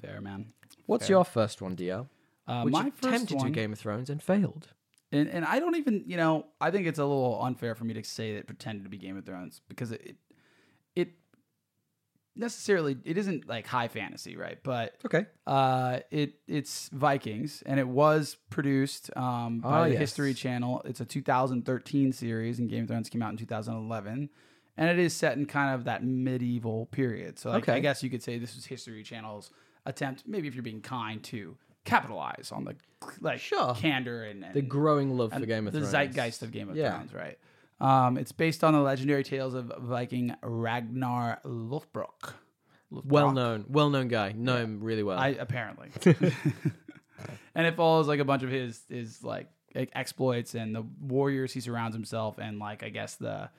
[0.00, 0.46] fair man.
[0.86, 1.16] What's Fair.
[1.16, 2.08] your first one, DL?
[2.48, 4.68] Uh, Which my first attempted one, to Game of Thrones and failed.
[5.12, 7.94] And, and I don't even, you know, I think it's a little unfair for me
[7.94, 10.16] to say that it pretended to be Game of Thrones because it,
[10.94, 11.10] it,
[12.34, 14.58] necessarily it isn't like high fantasy, right?
[14.62, 15.26] But Okay.
[15.46, 20.00] uh, it it's Vikings, and it was produced um, by Ah, the yes.
[20.00, 20.82] History Channel.
[20.84, 24.28] It's a 2013 series, and Game of Thrones came out in 2011,
[24.76, 27.38] and it is set in kind of that medieval period.
[27.38, 29.50] So, like, I guess you could say this was History Channel's
[29.86, 31.56] attempt, maybe if you're being kind, to
[31.86, 32.76] capitalize on the
[33.20, 33.74] like Sure.
[33.74, 35.92] candor and, and The growing love for Game of the Thrones.
[35.92, 36.96] The zeitgeist of Game of Yeah.
[36.96, 37.38] Thrones, right?
[37.80, 42.34] Um, it's based on the legendary tales of Viking Ragnar Lothbrok.
[42.90, 44.32] Well known, well known guy.
[44.32, 45.18] Know him really well.
[45.18, 45.88] I apparently.
[47.54, 51.60] and it follows like a bunch of his his like exploits and the warriors he
[51.60, 53.50] surrounds himself and like I guess the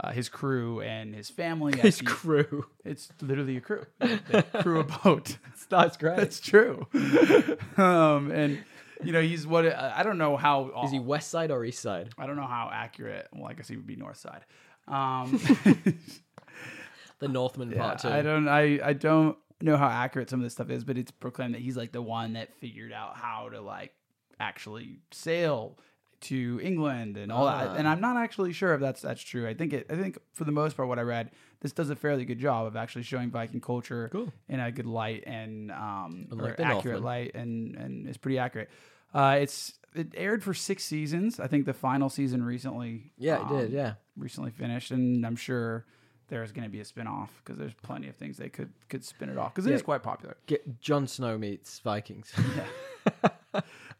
[0.00, 1.78] uh, his crew and his family.
[1.78, 2.66] His crew.
[2.84, 3.86] It's literally a crew.
[4.00, 5.38] They crew a boat.
[5.68, 6.16] That's great.
[6.16, 6.86] That's true.
[7.76, 8.62] um, and
[9.02, 12.10] you know he's what I don't know how Is he West Side or East Side?
[12.18, 13.28] I don't know how accurate.
[13.32, 14.44] Well, I guess he would be north side.
[14.88, 15.40] Um,
[17.20, 18.08] The Northman yeah, part two.
[18.08, 18.48] I don't.
[18.48, 21.62] I I don't know how accurate some of this stuff is, but it's proclaimed that
[21.62, 23.92] he's like the one that figured out how to like
[24.40, 25.78] actually sail
[26.24, 27.64] to England and all Ah.
[27.66, 27.76] that.
[27.78, 29.46] And I'm not actually sure if that's that's true.
[29.48, 29.86] I think it.
[29.90, 32.66] I think for the most part, what I read, this does a fairly good job
[32.66, 34.32] of actually showing Viking culture Cool.
[34.48, 37.02] in a good light and um, or accurate Northman.
[37.02, 38.70] light, and and it's pretty accurate.
[39.12, 41.38] Uh, it's it aired for six seasons.
[41.38, 43.12] I think the final season recently.
[43.16, 43.66] yeah, it did.
[43.68, 43.94] um, Yeah.
[44.16, 45.86] recently finished, and I'm sure
[46.28, 49.04] there's going to be a spin off because there's plenty of things they could could
[49.04, 49.76] spin it off because it Yeah.
[49.76, 50.36] is quite popular.
[50.46, 52.32] Get Jon Snow meets Vikings.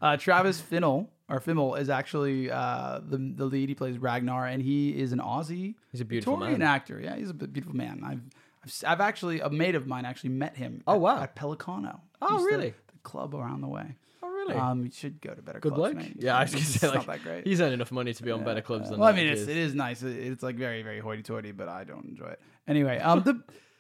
[0.02, 3.68] Uh, Travis Finnell or Fimmel is actually uh, the the lead.
[3.68, 6.68] He plays Ragnar, and he is an Aussie He's a beautiful Victorian man.
[6.68, 7.00] actor.
[7.02, 8.02] Yeah, he's a beautiful man.
[8.04, 8.20] I've
[8.64, 10.82] I've, I've actually a mate of mine actually met him.
[10.86, 11.22] Oh, at, wow.
[11.22, 12.00] at Pelicano.
[12.20, 12.70] Oh, He's the- really?
[12.70, 13.96] The, club around the way.
[14.22, 14.54] oh, really?
[14.54, 16.16] Um, you should go to better Good clubs, mate.
[16.18, 17.46] Yeah, I was gonna say like not that great.
[17.46, 19.56] he's earned enough money to be on better clubs than well, I mean, it's, it
[19.58, 20.02] is nice.
[20.02, 22.40] It's like very, very hoity-toity, but I don't enjoy it.
[22.66, 23.42] Anyway, um, the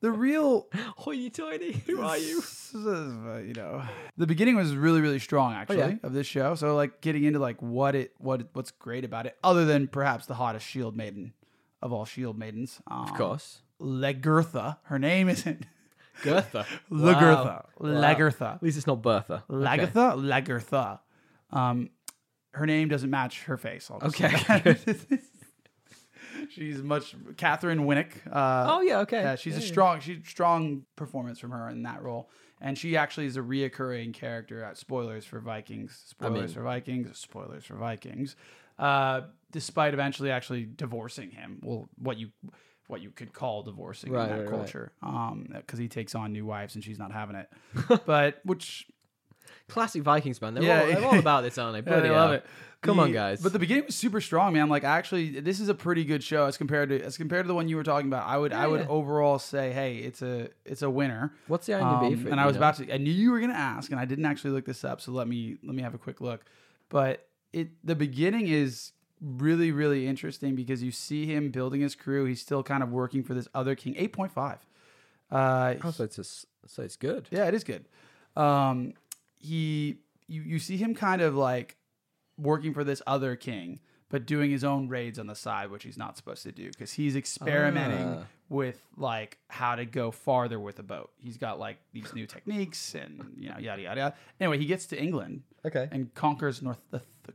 [0.00, 1.82] the real hoity-toity.
[1.86, 2.42] Who are you?
[2.74, 3.82] uh, you know,
[4.16, 5.94] the beginning was really, really strong actually Oh, yeah.
[6.02, 6.54] of this show.
[6.54, 10.26] So like getting into like what it what what's great about it, other than perhaps
[10.26, 11.32] the hottest Shield maiden
[11.82, 13.60] of all Shield maidens, um, Of course.
[13.80, 14.78] Legurtha.
[14.84, 15.64] Her name isn't
[16.22, 16.64] Gertha.
[16.90, 17.44] Legurtha.
[17.44, 17.66] Wow.
[17.80, 18.54] Legurtha.
[18.56, 19.44] At least it's not Bertha.
[19.50, 19.78] Okay.
[19.86, 21.00] Lagatha, Lagertha.
[21.50, 21.90] Um,
[22.52, 23.90] her name doesn't match her face.
[23.90, 24.76] I'll just say Okay.
[26.50, 28.12] She's much Katheryn Winnick.
[28.30, 29.22] Uh, Oh yeah, okay.
[29.22, 32.28] yeah, she's Yeah, a strong, she's strong performance from her in that role,
[32.60, 34.62] and she actually is a reoccurring character.
[34.62, 38.36] At spoilers for Vikings, spoilers mean- for Vikings, spoilers for Vikings.
[38.78, 42.30] Uh, despite eventually actually divorcing him, well, what you
[42.86, 44.50] what you could call divorcing Right, in that right, right.
[44.58, 47.48] culture, um, because he takes on new wives and she's not having it.
[48.06, 48.86] but which
[49.68, 50.54] Classic Vikings man.
[50.54, 50.80] They're, Yeah.
[50.80, 51.78] all, they're all about this, aren't they?
[51.90, 52.46] Yeah, Bloody they love it.
[52.82, 53.40] Come The- on, guys.
[53.42, 54.68] But the beginning was super strong, man.
[54.68, 57.54] Like actually, this is a pretty good show as compared to as compared to the
[57.54, 58.26] one you were talking about.
[58.26, 58.88] I would I would yeah.
[58.88, 61.32] overall say, hey, it's a it's a winner.
[61.46, 62.30] What's the IMDb Um, for it?
[62.32, 62.60] and I was know?
[62.60, 62.92] about to.
[62.92, 65.00] I knew you were gonna ask, and I didn't actually look this up.
[65.00, 66.44] So let me let me have a quick look.
[66.90, 72.26] But it the beginning is really really interesting because you see him building his crew.
[72.26, 73.94] He's still kind of working for this other king.
[73.96, 74.58] Eight point five.
[75.30, 77.28] Uh, Oh, so it's a, so it's good.
[77.30, 77.86] yeah, it is good.
[78.36, 78.92] Um,
[79.44, 81.76] he you you see him kind of like
[82.38, 85.98] working for this other king, but doing his own raids on the side, which he's
[85.98, 88.24] not supposed to do because he's experimenting Ah.
[88.48, 91.10] with like how to go farther with a boat.
[91.18, 94.00] He's got like these new techniques and you know yada yada.
[94.00, 94.14] yada.
[94.40, 95.88] Anyway, he gets to England Okay.
[95.92, 97.32] and conquers North the, the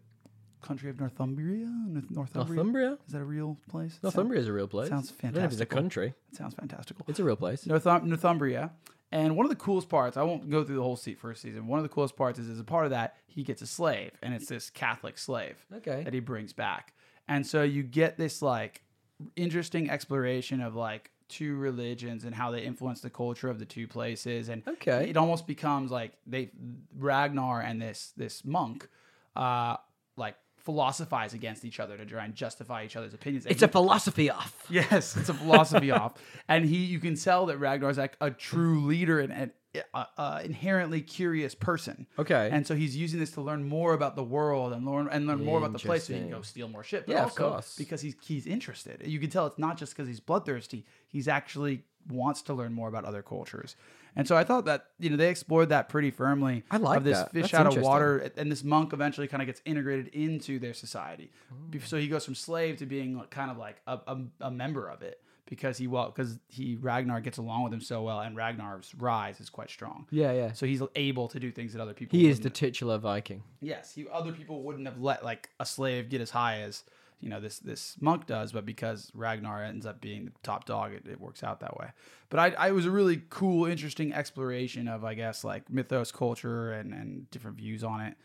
[0.61, 1.65] country of Northumbria.
[1.67, 2.55] North- Northumbria.
[2.55, 2.97] Northumbria.
[3.07, 3.97] Is that a real place?
[4.03, 4.89] Northumbria is a real place.
[4.89, 6.13] sounds I don't know if it's a country.
[6.31, 7.05] It sounds fantastical.
[7.07, 7.63] It's a real place.
[7.65, 8.71] Northum- Northumbria.
[9.11, 11.65] And one of the coolest parts, I won't go through the whole se- first season.
[11.67, 14.11] One of the coolest parts is, as a part of that, he gets a slave,
[14.21, 16.03] and it's this Catholic slave Okay.
[16.03, 16.93] that he brings back.
[17.27, 18.83] And so you get this like
[19.35, 23.87] interesting exploration of like two religions and how they influence the culture of the two
[23.87, 24.49] places.
[24.49, 25.09] And Okay.
[25.09, 26.49] it almost becomes like they
[26.97, 28.87] Ragnar and this this monk,
[29.35, 29.77] uh,
[30.17, 33.45] like philosophize against each other to try and justify each other's opinions.
[33.45, 34.65] And It's a philosophy off.
[34.69, 36.13] Yes, it's a philosophy off,
[36.47, 39.51] and he you can tell that Ragnar's like a true leader and an
[39.93, 42.07] uh, uh, inherently curious person.
[42.17, 42.49] Okay.
[42.51, 45.43] and so he's using this to learn more about the world and learn and learn
[45.43, 47.05] more about the place, so he can go steal more shit.
[47.05, 47.75] But Yeah, of course.
[47.77, 49.01] because he's he's interested.
[49.05, 50.85] You can tell it's not just because he's bloodthirsty.
[51.07, 53.75] He's actually wants to learn more about other cultures.
[54.19, 56.63] And so I thought that you know they explored that pretty firmly.
[56.69, 57.31] I like of this that.
[57.31, 60.73] fish That's out of water, and this monk eventually kind of gets integrated into their
[60.73, 61.31] society.
[61.53, 61.71] Mm.
[61.71, 64.51] Be- So he goes from slave to being like, kind of like a, a, a
[64.51, 68.19] member of it because he well because he Ragnar gets along with him so well,
[68.19, 70.05] and Ragnar's rise is quite strong.
[70.11, 70.51] Yeah, yeah.
[70.53, 72.17] So he's able to do things that other people.
[72.19, 73.41] He is the titular Viking.
[73.61, 73.93] yes.
[73.93, 76.83] He other people wouldn't have let like a slave get as high as
[77.21, 80.93] you know this this monk does, but because Ragnar ends up being the top dog,
[80.93, 81.87] it, it works out that way.
[82.29, 86.11] But I, I it was a really cool, interesting exploration of I guess like mythos
[86.11, 88.15] culture and and different views on it.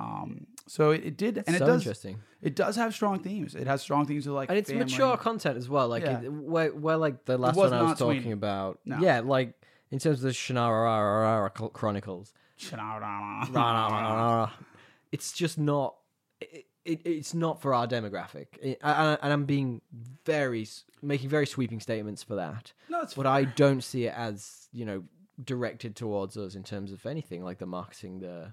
[0.00, 1.82] Um, so it, it did, and it does.
[1.82, 2.20] interesting.
[2.40, 3.54] It does have strong themes.
[3.54, 4.84] It has strong themes of like and it's family.
[4.84, 5.88] mature content as well.
[5.88, 6.22] Like Yeah.
[6.22, 8.32] it, where, where like the last one I was talking Sweeney.
[8.32, 8.80] about.
[8.86, 8.98] No.
[9.00, 9.52] Yeah, like
[9.90, 12.32] in terms of the Shannara Chronicles,
[15.10, 15.96] it's just not.
[16.40, 19.80] It, it, it's not for our demographic, It- and, and I'm being
[20.24, 20.66] very
[21.02, 22.72] making very sweeping statements for that.
[22.88, 25.04] no, it's But I don't see it as you know
[25.42, 28.20] directed towards us in terms of anything like the marketing.
[28.20, 28.52] The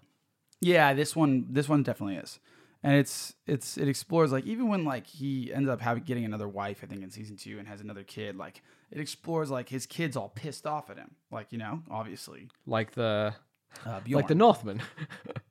[0.62, 2.40] Yeah, this one this one definitely is.
[2.82, 6.48] And it's it's it explores like even when like he ends up having getting another
[6.48, 9.86] wife, I think in season two, and has another kid, like it explores like his
[9.86, 11.16] kid's all pissed off at him.
[11.30, 12.48] Like, you know, obviously.
[12.66, 13.34] like the
[13.86, 14.82] Uh, like the Northman.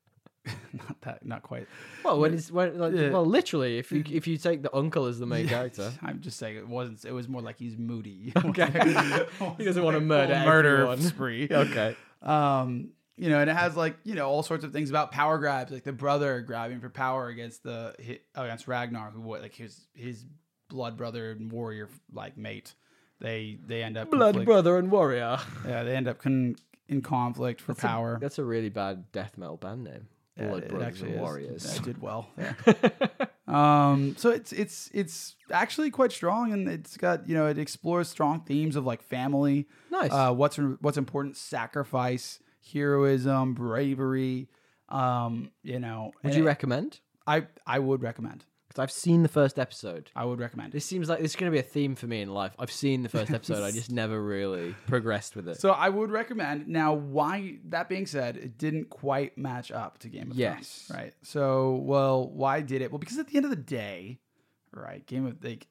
[0.73, 1.67] not that not quite.
[2.05, 3.11] well, when it's when like, Yeah.
[3.11, 6.39] well, literally, if you if you take the uncle as the main character, I'm just
[6.39, 8.33] saying it wasn't it was more like he's moody.
[8.45, 8.67] Okay.
[9.59, 11.01] He doesn't wanna murder murder everyone.
[11.03, 11.49] spree.
[11.51, 15.11] okay, Um, you know, and it has like you know all sorts of things about
[15.13, 19.39] power grabs, like the brother grabbing for power against the hi- against Ragnar, who wa-
[19.39, 20.25] like his his
[20.69, 22.75] blood brother and warrior like mate.
[23.21, 25.39] They they end up blood conflict- brother and warrior.
[25.67, 26.55] Yeah, they end up con-
[26.89, 28.19] in conflict for power.
[28.21, 30.07] that's a really bad death metal band name.
[30.39, 31.21] Yeah, Blood it brothers actually and is.
[31.21, 31.63] warriors.
[31.75, 32.57] That did well there.
[33.55, 38.09] um, so it's it's it's actually quite strong, and it's got you know it explores
[38.09, 40.13] strong themes of like family, nice.
[40.13, 42.39] uh, what's what's important, sacrifice,
[42.73, 44.49] heroism, bravery.
[44.89, 47.01] Um, you know, Would and you it- recommend?
[47.27, 48.45] I I would recommend.
[48.79, 50.11] I've seen the first episode.
[50.15, 50.73] I would recommend.
[50.73, 52.53] This seems like this is going to be a theme for me in life.
[52.59, 53.63] I've seen the first episode.
[53.63, 55.61] I just never really progressed with it.
[55.61, 56.69] So I would recommend.
[56.69, 57.59] Now, why?
[57.67, 60.85] That being said, it didn't quite match up to Game of Yes.
[60.87, 61.15] Thrones, right?
[61.23, 62.91] So, well, why did it?
[62.93, 64.19] Well, because at the end of the day,
[64.73, 65.67] right, Game of like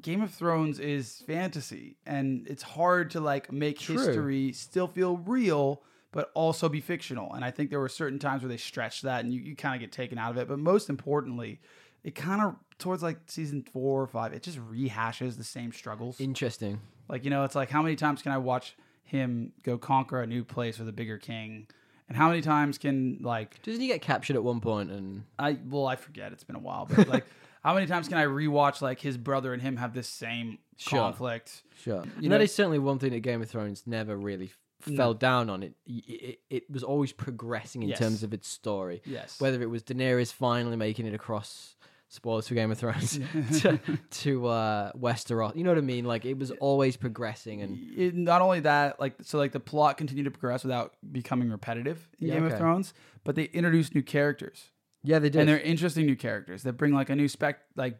[0.00, 3.96] Game of Thrones is fantasy, and it's hard to like make True.
[3.96, 7.32] history still feel real, but also be fictional.
[7.32, 9.74] And I think there were certain times where they stretched that, and you, you kind
[9.74, 10.48] of get taken out of it.
[10.48, 11.60] But most importantly,
[12.06, 16.20] it kind of towards like season four or five, it just rehashes the same struggles.
[16.20, 16.80] Interesting.
[17.08, 20.26] Like, you know, it's like how many times can I watch him go conquer a
[20.26, 21.66] new place with a bigger king?
[22.08, 25.58] And how many times can like Doesn't he get captured at one point and I
[25.68, 27.26] well, I forget, it's been a while, but like
[27.64, 31.00] how many times can I rewatch like his brother and him have this same Sure.
[31.00, 31.62] conflict?
[31.82, 32.04] Sure.
[32.20, 35.50] You know- that is certainly one thing that Game of Thrones never really fell down
[35.50, 35.62] on.
[35.64, 37.98] It, it it was always progressing in Yes.
[37.98, 39.02] terms of its story.
[39.04, 39.40] Yes.
[39.40, 41.74] Whether it was Daenerys finally making it across
[42.08, 43.18] spoilers for Game of Thrones
[43.60, 46.04] to, to uh, Westeros, you know what I mean?
[46.04, 49.96] Like it was always progressing, and it, not only that, like so, like the plot
[49.98, 52.54] continued to progress without becoming repetitive in Yeah, Game okay.
[52.54, 54.70] of Thrones, but they introduced new characters.
[55.02, 55.40] yeah, they did.
[55.40, 57.98] and they're interesting new characters that bring like a new spec like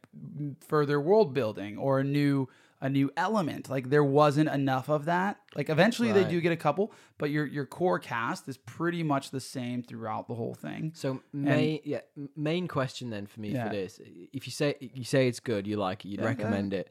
[0.66, 2.48] further world building or a new
[2.80, 6.56] a new element like there wasn't enough of that like eventually they do get a
[6.56, 10.92] couple but your your core cast is pretty much the same throughout the whole thing
[10.94, 12.00] So main yeah
[12.36, 13.64] main question then for me Yeah.
[13.64, 13.98] for this,
[14.32, 16.90] if you say you say it's good, you like it, you'd Yeah, recommend it.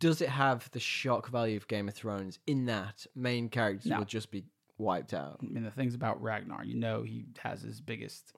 [0.00, 3.98] Does it have the shock value of Game of Thrones in that main characters No.
[3.98, 4.44] will just be
[4.78, 5.38] wiped out?
[5.42, 8.32] i mean the things about ragnar you know he has his biggest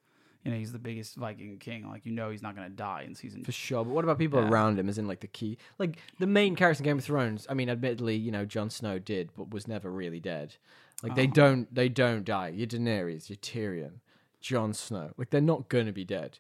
[0.47, 3.03] you know he's the biggest viking king like you know he's not going to die
[3.07, 4.49] in season For sure, but what about people Yeah.
[4.49, 4.89] around him?
[4.89, 7.47] As in, like the key, like the main character in Game of Thrones.
[7.51, 10.55] I mean, admittedly, you know, Jon Snow did, but was never really dead.
[11.03, 11.31] Like they Oh.
[11.33, 12.49] don't, they don't die.
[12.49, 14.01] Your Daenerys, your Tyrion,
[14.41, 15.11] Jon Snow.
[15.17, 16.39] Like they're not gonna be dead.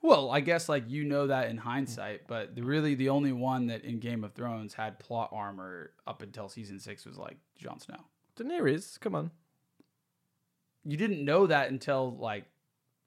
[0.00, 3.68] well i guess like you know that in hindsight but the, really the only one
[3.68, 7.78] that in game of thrones had plot armor up until season six was like Jon
[7.78, 8.00] snow
[8.36, 9.30] Daenerys, come on.
[10.84, 12.44] you didn't know that until like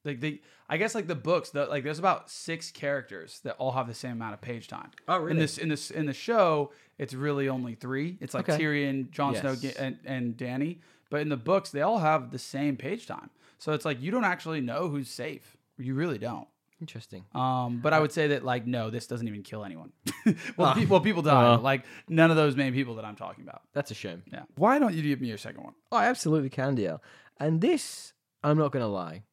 [0.05, 3.71] like they I guess like the books the, like there's about six characters that all
[3.71, 4.91] have the same amount of page time.
[5.07, 5.31] Oh, really?
[5.31, 8.17] In this in this in the show, it's really only three.
[8.21, 8.61] It's like Okay.
[8.63, 9.73] Tyrion, Jon Snow, Yes.
[9.75, 10.79] Ga- and, and Dany.
[11.09, 13.29] But in the books, they all have the same page time.
[13.59, 15.55] So it's like you don't actually know who's safe.
[15.77, 16.47] You really don't.
[16.81, 17.23] Interesting.
[17.33, 19.91] Um, but I would say that like no, this doesn't even kill anyone.
[20.57, 20.73] well, Ah.
[20.73, 21.53] pe- well, people die.
[21.53, 21.57] Uh.
[21.59, 23.61] like none of those main people that I'm talking about.
[23.73, 24.23] That's a shame.
[24.31, 24.43] Yeah.
[24.55, 25.73] Why don't you give me your second one?
[25.91, 26.99] Oh, I absolutely can, DL.
[27.39, 28.13] And this,
[28.43, 29.23] I'm not going to lie.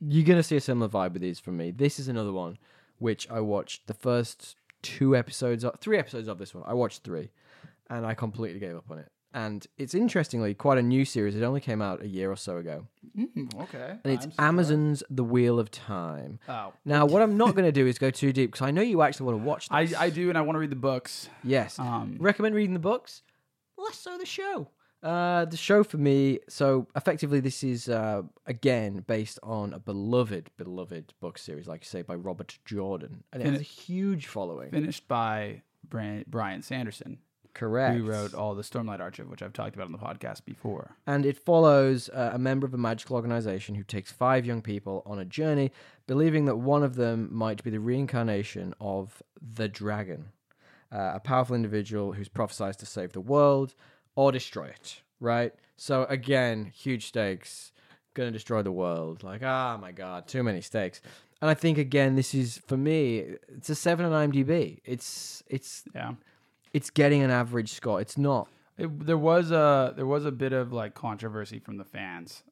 [0.00, 1.70] You're going to see a similar vibe with these from me.
[1.70, 2.58] This is another one
[2.98, 6.64] which I watched the first two episodes, of, three episodes of this one.
[6.66, 7.30] I watched three
[7.90, 9.10] and I completely gave up on it.
[9.32, 11.34] And it's interestingly quite a new series.
[11.34, 12.86] It only came out a year or so ago.
[13.18, 13.98] Mm, okay.
[14.04, 14.28] And it's.
[14.38, 16.38] Amazon's The Wheel of Time.
[16.48, 18.80] Oh, Now, what I'm not going to do is go too deep because I know
[18.80, 19.88] you actually want to watch I.
[19.98, 21.28] I do, and I want to read the books.
[21.42, 21.80] Yes.
[21.80, 23.22] Um, Recommend reading the books?
[23.76, 24.68] Less so the show.
[25.04, 30.50] Uh, the show for me, so effectively, this is uh, again based on a beloved,
[30.56, 34.70] beloved book series, like you say, by Robert Jordan, and it has a huge following.
[34.70, 37.18] finished by Brian, Brian Sanderson,
[37.52, 37.94] Correct.
[37.94, 40.96] who wrote all the Stormlight Archive, which I've talked about on the podcast before.
[41.06, 45.02] and it follows uh, a member of a magical organization who takes five young people
[45.04, 45.70] on a journey,
[46.06, 50.30] believing that one of them might be the reincarnation of the dragon,
[50.90, 53.74] uh, a powerful individual who's prophesied to save the world
[54.16, 55.00] or destroy it.
[55.20, 55.52] Right.
[55.76, 57.72] So again, huge stakes,
[58.14, 59.22] gonna destroy the world.
[59.22, 61.00] Like, ah, my god, too many stakes.
[61.42, 64.80] And I think again, this is for me, it's a seven on IMDb.
[64.84, 66.14] It's it's Yeah.
[66.72, 68.00] it's getting an average score.
[68.00, 68.48] It's not
[68.78, 72.42] It, there was a there was a bit of like controversy from the fans,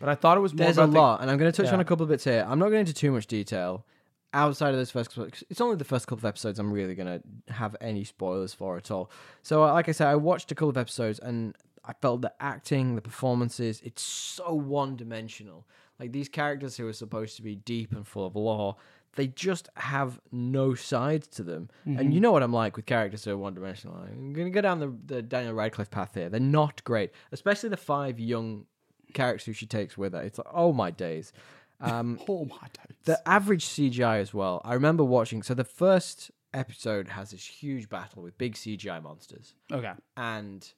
[0.00, 1.72] but I thought it was more There's a the- lot, and I'm going to touch
[1.72, 2.44] on a couple of bits here.
[2.48, 3.84] I'm not going into too much detail
[4.32, 5.10] outside of this first.
[5.14, 8.76] couple- It's only the first couple of episodes I'm really to have any spoilers for
[8.76, 9.10] at all.
[9.42, 12.32] So, uh, like I said, I watched a couple of episodes, and I felt the
[12.40, 15.66] acting, the performances, it's so one dimensional.
[15.98, 18.76] Like these characters who are supposed to be deep and full of lore,
[19.16, 21.68] they just have no sides to them.
[21.84, 23.96] And you know what I'm like with characters who are one dimensional.
[23.96, 26.28] I'm to go down the, the Daniel Radcliffe path here.
[26.28, 28.66] They're not great, especially the five young
[29.12, 30.22] characters who she takes with her.
[30.22, 31.32] It's like, oh my days.
[31.80, 32.96] Um, Oh my days.
[33.04, 34.60] the average CGI as well.
[34.64, 35.42] I remember watching.
[35.42, 39.92] So the first episode has this huge battle with big CGI monsters, okay.
[40.16, 40.70] and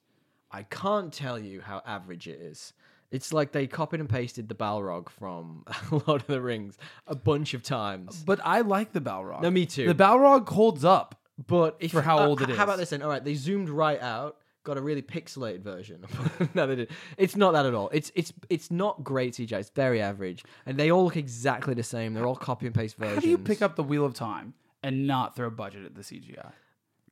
[0.51, 2.73] I can't tell you how average it is.
[3.11, 7.53] It's like they copied and pasted the Balrog from Lord of the Rings a bunch
[7.53, 8.23] of times.
[8.25, 9.41] But I like the Balrog.
[9.43, 9.87] No, me too.
[9.87, 11.19] The Balrog holds up.
[11.47, 12.57] But if, For how uh, old it is.
[12.57, 13.01] How about this then?
[13.01, 16.05] All right, they zoomed right out, got a really pixelated version.
[16.53, 16.91] no, they did.
[17.17, 17.89] It's not that at all.
[17.93, 19.59] It's it's it's not great CGI.
[19.59, 22.13] It's very average, and they all look exactly the same.
[22.13, 23.15] They're all copy and paste versions.
[23.15, 26.01] How do you pick up the Wheel of Time and not throw budget at the
[26.01, 26.51] CGI?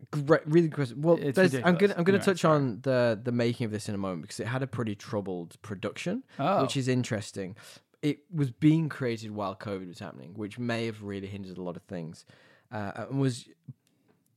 [0.09, 1.03] Great, really good.
[1.03, 1.19] Well,
[1.63, 4.39] I'm gonna I'm gonna touch on the the making of this in a moment because
[4.39, 6.63] it had a pretty troubled production, Oh.
[6.63, 7.55] which is interesting.
[8.01, 11.75] It was being created while COVID was happening, which may have really hindered a lot
[11.77, 12.25] of things,
[12.71, 13.47] uh, and was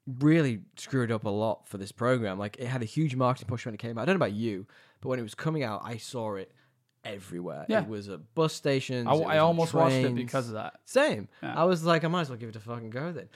[0.07, 2.39] really screwed up a lot for this program.
[2.39, 4.03] Like it had a huge marketing push when it came out.
[4.03, 4.67] I don't know about you,
[5.01, 6.53] but when it was coming out, I saw it
[7.05, 7.67] everywhere.
[7.69, 7.83] Yeah.
[7.83, 9.07] It was at bus stations.
[9.09, 10.81] I, I almost watched it because of that.
[10.85, 11.29] Same.
[11.43, 11.55] Yeah.
[11.55, 13.29] I was like, I might as well give it a fucking go then.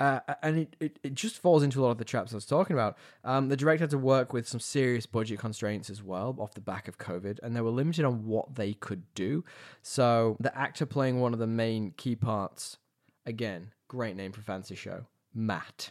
[0.00, 2.46] Uh, and it, it, it just falls into a lot of the traps I was
[2.46, 2.98] talking about.
[3.22, 6.60] Um, the director had to work with some serious budget constraints as well off the
[6.60, 9.44] back of COVID, and they were limited on what they could do.
[9.82, 12.78] So the actor playing one of the main key parts,
[13.26, 15.90] again, great name for fancy show, Matt.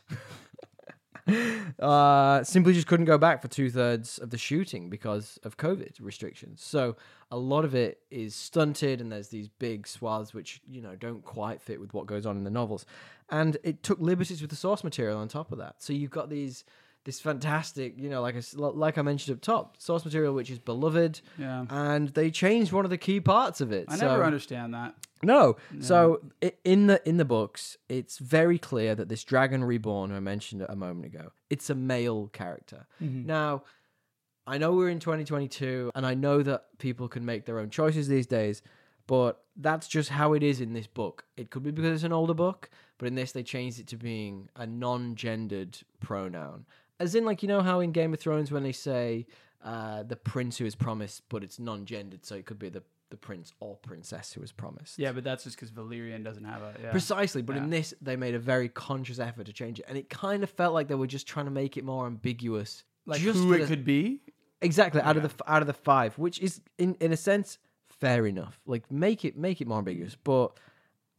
[1.80, 5.94] uh, simply just couldn't go back for two thirds of the shooting because of COVID
[6.00, 6.62] restrictions.
[6.64, 6.96] So
[7.30, 11.24] a lot of it is stunted, and there's these big swaths which you know don't
[11.24, 12.86] quite fit with what goes on in the novels.
[13.30, 15.76] And it took liberties with the source material on top of that.
[15.80, 16.66] So you've got these
[17.04, 20.60] this fantastic, you know, like I, like I mentioned up top, source material which is
[20.60, 21.66] beloved, Yeah.
[21.70, 23.86] and they changed one of the key parts of it.
[23.90, 24.94] I So- never understand that.
[25.24, 25.58] no.
[25.80, 26.22] So
[26.64, 30.66] in the in the books, it's very clear that this dragon reborn, who I mentioned
[30.68, 32.86] a moment ago, it's a male character.
[33.02, 33.26] Mm-hmm.
[33.26, 33.64] Now,
[34.48, 38.08] I know we're in 2022, and I know that people can make their own choices
[38.08, 38.62] these days,
[39.08, 41.26] but that's just how it is in this book.
[41.38, 43.98] It could be because it's an older book, but in this they changed it to
[43.98, 46.66] being a non-gendered pronoun,
[47.02, 49.26] as in like you know how in Game of Thrones when they say
[49.64, 53.18] uh, the prince who is promised, but it's non-gendered, so it could be the the
[53.18, 54.98] prince or princess who was promised.
[54.98, 56.74] Yeah, but that's just because Valyrian doesn't have a.
[56.82, 56.92] Yeah.
[56.92, 60.10] Precisely, but in this they made a very conscious effort to change it, and it
[60.10, 62.84] kind of felt like they were just trying to make it more ambiguous.
[63.06, 64.22] like just who it the- could be.
[64.62, 67.58] exactly out of the out of the five, which is in in a sense
[67.90, 68.60] fair enough.
[68.66, 70.58] Like make it make it more ambiguous, but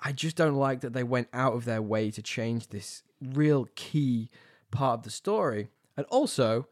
[0.01, 3.69] I just don't like that they went out of their way to change this real
[3.77, 4.31] key
[4.73, 6.67] part of the story, and also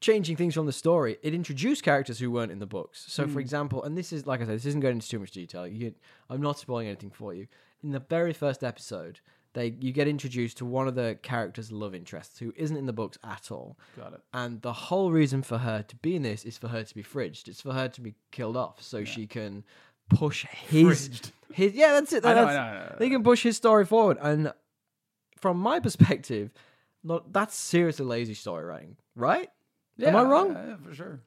[0.00, 1.18] changing things from the story.
[1.22, 3.04] It introduced characters who weren't in the books.
[3.08, 3.40] So, for hmm.
[3.40, 5.66] example, and this is like I said, this isn't going into too much detail.
[5.66, 5.94] You,
[6.30, 7.46] I'm not spoiling anything for you.
[7.82, 9.20] In the very first episode,
[9.54, 12.92] they you get introduced to one of the characters' love interests who isn't in the
[12.92, 13.78] books at all.
[13.96, 14.20] Got it.
[14.32, 17.02] And the whole reason for her to be in this is for her to be
[17.02, 17.48] fridged.
[17.48, 19.64] It's for her to be killed off so she can
[20.08, 21.32] push his Fridged.
[21.52, 22.24] his yeah, that's it.
[22.24, 22.96] I know, That's- know, know.
[22.98, 24.52] They can push his story forward, and
[25.40, 26.52] from my perspective,
[27.04, 29.48] not that's seriously lazy story writing, right?
[30.02, 30.52] Am I wrong?
[30.52, 31.20] Yeah, yeah, for sure.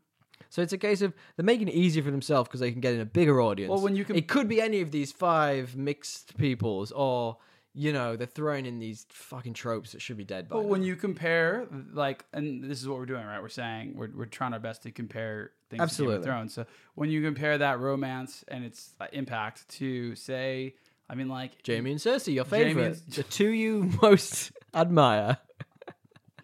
[0.49, 2.93] So it's a case of they're making it easier for themselves because they can get
[2.93, 3.69] in a bigger audience.
[3.69, 7.37] Well, when you can- it could be any of these five mixed peoples, or
[7.73, 10.57] you know, they're throwing in these fucking tropes that should be dead by.
[10.57, 10.67] But now.
[10.67, 13.41] when you compare, like, and this is what we're doing, right?
[13.41, 16.15] We're saying we're, we're trying our best to compare things to Game Absolutely.
[16.17, 16.53] of Thrones.
[16.53, 16.65] So
[16.95, 20.75] when you compare that romance and its uh, impact to, say,
[21.09, 25.37] I mean, like, Jaime and Cersei, your favorite, and- the two you most admire.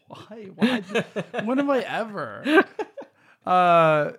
[0.07, 0.49] why?
[0.55, 0.81] Why?
[1.43, 2.65] when have I ever?
[3.45, 4.11] Uh,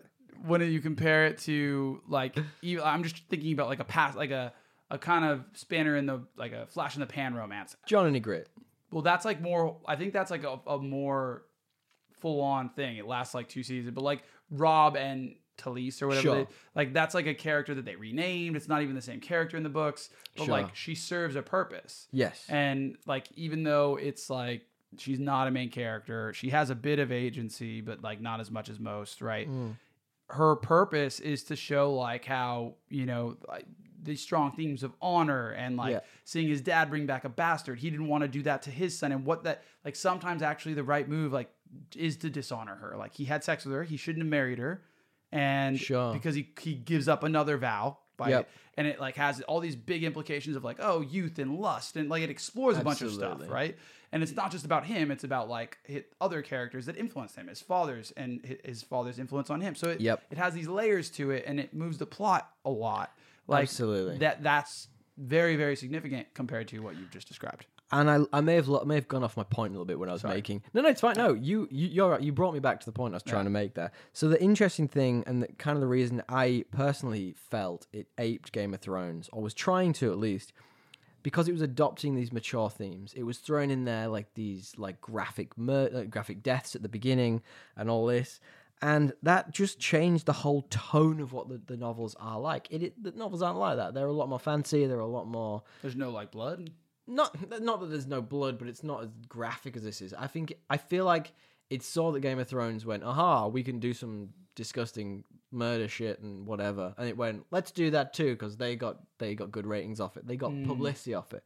[0.46, 4.30] when you compare it to like, even, I'm just thinking about like a past, like
[4.30, 4.54] a
[4.90, 7.76] a kind of spanner in the like a flash in the pan romance.
[7.86, 8.46] Jon and Ygritte.
[8.90, 9.76] Well, that's like more.
[9.86, 11.42] I think that's like a, a more
[12.20, 12.96] full on thing.
[12.96, 16.34] It lasts like two seasons, but like Robb and Talisa or whatever, Sure.
[16.36, 18.56] they, like that's like a character that they renamed.
[18.56, 20.52] It's not even the same character in the books, but Sure.
[20.52, 22.09] like she serves a purpose.
[22.12, 22.46] Yes.
[22.48, 24.62] And like even though it's like
[24.96, 28.50] she's not a main character, she has a bit of agency, but like not as
[28.50, 29.48] much as most, right?
[29.50, 29.74] Mm.
[30.30, 33.64] Her purpose is to show like how, you know, like
[34.02, 36.00] these strong themes of honor and like Yeah.
[36.24, 37.78] seeing his dad bring back a bastard.
[37.80, 40.74] He didn't want to do that to his son and what that like sometimes actually
[40.74, 41.50] the right move like
[41.96, 42.94] is to dishonor her.
[42.96, 44.82] Like he had sex with her, he shouldn't have married her.
[45.33, 46.12] And Sure.
[46.12, 48.49] because he he gives up another vow by Yep.
[48.76, 52.09] and it like has all these big implications of like oh youth and lust and
[52.09, 53.76] like it explores a bunch of stuff right
[54.11, 55.79] and it's not just about him it's about like
[56.20, 60.01] other characters that influenced him his father's and his father's influence on him so it,
[60.01, 60.22] Yep.
[60.31, 63.12] it has these layers to it and it moves the plot a lot
[63.47, 64.18] like Absolutely.
[64.18, 68.55] that that's very very significant compared to what you've just described and I, I may
[68.57, 70.62] have lo- may have gone off my point a little bit when I was making.
[70.74, 71.14] No, no, it's fine.
[71.16, 72.20] No, you, you you're right.
[72.20, 73.93] You brought me back to the point I was trying to make there.
[74.12, 78.53] So the interesting thing, and the, kind of the reason I personally felt it aped
[78.53, 80.53] Game of Thrones, or was trying to at least,
[81.22, 83.14] because it was adopting these mature themes.
[83.16, 86.89] It was throwing in there like these like graphic mur- uh, graphic deaths at the
[86.89, 87.43] beginning
[87.76, 88.41] and all this.
[88.80, 92.68] And that just changed the whole tone of what the, the novels are like.
[92.70, 93.95] It, it the novels aren't like that.
[93.95, 94.86] They're a lot more fancy.
[94.86, 96.70] They're a lot more there's no like blood
[97.09, 100.14] not not that there's no blood, but it's not as graphic as this is.
[100.14, 101.32] I think I feel like
[101.70, 106.20] it saw that Game of Thrones went, aha, we can do some disgusting murder shit
[106.20, 109.66] and whatever, and it went, let's do that too because they got they got good
[109.66, 110.66] ratings off it, they got hmm.
[110.66, 111.44] publicity off it.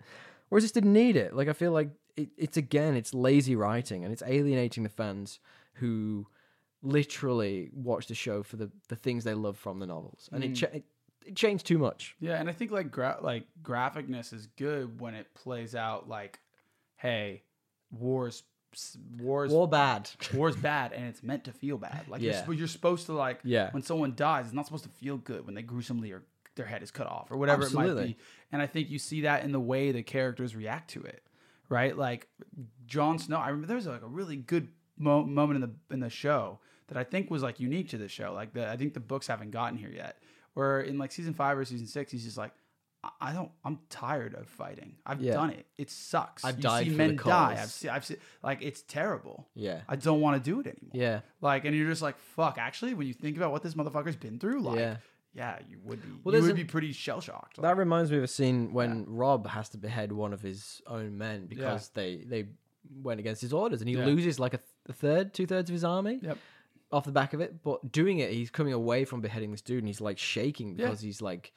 [0.48, 1.34] Whereas this didn't need it.
[1.34, 5.38] Like I feel like it, it's again, it's lazy writing and it's alienating the fans
[5.74, 6.26] who
[6.82, 10.48] literally watch the show for the the things they love from the novels, and it,
[10.48, 10.54] hmm.
[10.54, 10.84] cha- it
[11.26, 12.16] it changed too much.
[12.20, 16.40] Yeah, and I think like gra- like graphicness is good when it plays out like,
[16.96, 17.42] hey,
[17.90, 18.42] wars,
[19.18, 20.08] wars, War bad.
[20.34, 22.04] war's bad, and it's meant to feel bad.
[22.08, 22.50] Like you're, Yeah.
[22.50, 23.70] you're supposed to like Yeah.
[23.72, 26.22] when someone dies, it's not supposed to feel good when they gruesomely or
[26.54, 28.16] their head is cut off or whatever it might be.
[28.50, 31.22] And I think you see that in the way the characters react to it,
[31.68, 31.96] right?
[31.96, 32.28] Like
[32.86, 33.38] Jon Snow.
[33.38, 34.68] I remember there was like a really good
[34.98, 36.58] mo- moment in the in the show
[36.88, 38.34] that I think was like unique to the show.
[38.34, 40.18] Like the I think the books haven't gotten here yet.
[40.54, 42.52] Where in like season five or season six, he's just like,
[43.20, 43.50] I- don't.
[43.64, 44.94] I'm tired of fighting.
[45.04, 45.32] I've Yeah.
[45.34, 45.66] done it.
[45.76, 46.44] It sucks.
[46.44, 47.56] I've you died see for men the die.
[47.60, 47.90] I've seen.
[47.90, 48.18] I've seen.
[48.44, 49.48] Like it's terrible.
[49.54, 49.80] Yeah.
[49.88, 50.90] I don't want to do it anymore.
[50.92, 51.20] Yeah.
[51.40, 52.58] Like, and you're just like, fuck.
[52.58, 54.96] Actually, when you think about what this motherfucker's been through, like, Yeah.
[55.34, 56.08] yeah, you would be.
[56.22, 57.60] Well, you would be pretty shell shocked.
[57.60, 61.18] That reminds me of a scene when Robb has to behead one of his own
[61.18, 62.02] men because Yeah.
[62.02, 62.48] they they
[63.02, 64.04] went against his orders, and he Yeah.
[64.06, 66.38] loses like a, th- a third, two thirds of his army Yep.
[66.92, 67.62] Off the back of it.
[67.62, 70.86] But doing it, he's coming away from beheading this dude, and he's like shaking Yeah.
[70.86, 71.52] because he's like,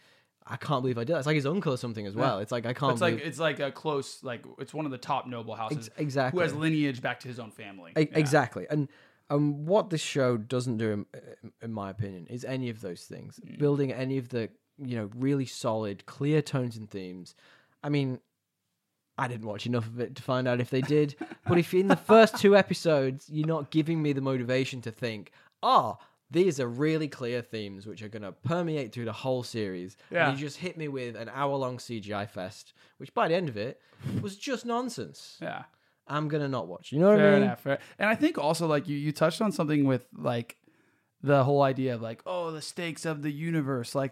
[0.47, 1.13] I can't believe I did.
[1.13, 2.39] that." It's like his uncle or something as well.
[2.39, 2.93] It's like I can't.
[2.93, 5.97] It's like it's like a close like it's one of the top noble houses Ex-
[5.97, 6.37] exactly.
[6.39, 7.91] who has lineage back to his own family.
[7.97, 8.17] E- Yeah.
[8.17, 8.65] Exactly.
[8.69, 8.87] And
[9.29, 11.05] um, what this show doesn't do,
[11.41, 13.39] in, in my opinion, is any of those things.
[13.43, 13.57] Mm.
[13.57, 17.33] Building any of the, you know, really solid, clear tones and themes.
[17.83, 18.19] I mean,
[19.17, 21.15] I didn't watch enough of it to find out if they did.
[21.47, 25.31] but if in the first two episodes you're not giving me the motivation to think,
[25.63, 25.97] oh,
[26.31, 29.95] these are really clear themes which are going to permeate through the whole series.
[30.11, 30.29] Yeah.
[30.29, 33.47] And you just hit me with an hour long CGI fest, which by the end
[33.47, 33.79] of it
[34.21, 35.37] was just nonsense.
[35.41, 35.63] Yeah.
[36.07, 36.91] I'm going to not watch.
[36.91, 37.43] You know what I Fair mean?
[37.43, 37.61] enough.
[37.61, 37.79] Fair.
[37.99, 40.57] And I think also like you you touched on something with like
[41.23, 44.11] the whole idea of like oh the stakes of the universe like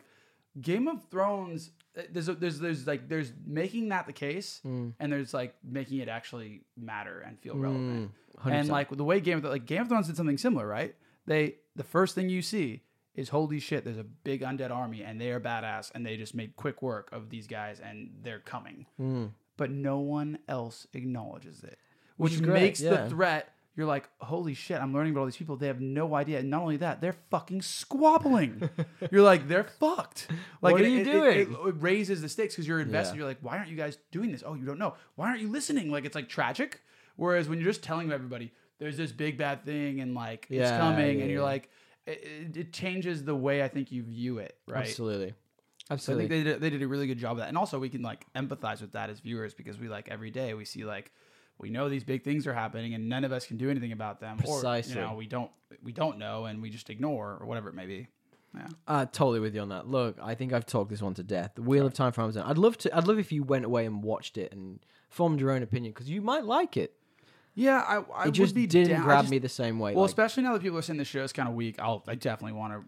[0.59, 1.71] Game of Thrones
[2.11, 4.93] there's a, there's there's like there's making that the case Mm.
[4.99, 8.11] and there's like making it actually matter and feel relevant.
[8.43, 8.71] Mm, and 100%.
[8.71, 10.95] like the way Game of like Game of Thrones did something similar, right?
[11.25, 12.81] They the first thing you see
[13.15, 16.33] is holy shit, there's a big undead army and they are badass and they just
[16.33, 18.87] made quick work of these guys and they're coming.
[18.99, 19.29] Mm.
[19.55, 21.77] But no one else acknowledges it.
[22.17, 22.89] Which Which, makes yeah.
[23.03, 25.55] the threat you're like, holy shit, I'm learning about all these people.
[25.55, 26.39] They have no idea.
[26.39, 28.69] And not only that, they're fucking squabbling.
[29.11, 30.27] you're like, they're fucked.
[30.61, 31.39] Like, What are it- you it- doing?
[31.39, 33.15] It, it raises the stakes because you're invested.
[33.15, 33.19] Yeah.
[33.19, 34.43] You're like, why aren't you guys doing this?
[34.45, 34.93] Oh, you don't know.
[35.15, 35.91] Why aren't you listening?
[35.91, 36.81] Like, it's like tragic.
[37.15, 41.17] Whereas when you're just telling everybody, there's this big bad thing and like it's coming,
[41.17, 41.45] yeah, and you're yeah.
[41.45, 41.69] like,
[42.05, 44.81] it, changes the way I think you view it, right?
[44.87, 45.33] Absolutely.
[45.97, 47.49] So I think they did, they did a really good job of that.
[47.49, 50.53] And also we can like empathize with that as viewers because we like every day
[50.53, 51.11] we see like
[51.59, 54.19] we know these big things are happening and none of us can do anything about
[54.19, 54.37] them.
[54.37, 54.95] Precisely.
[54.95, 55.51] Or, you know, we don't
[55.83, 58.07] we don't know and we just ignore or whatever it may be.
[58.55, 58.67] Yeah.
[58.87, 59.87] Uh, totally with you on that.
[59.87, 61.53] Look, I think I've talked this one to death.
[61.55, 62.43] The Wheel of Time for Amazon.
[62.45, 62.95] I'd love to.
[62.95, 64.79] I'd love if you went away and watched it and
[65.09, 66.93] formed your own opinion because you might like it.
[67.55, 69.93] Yeah, I, I It just would be didn't down- grab just- me the same way.
[69.93, 72.03] Well, like- especially now that people are saying the show show's kind of weak, I'll
[72.07, 72.79] I definitely want to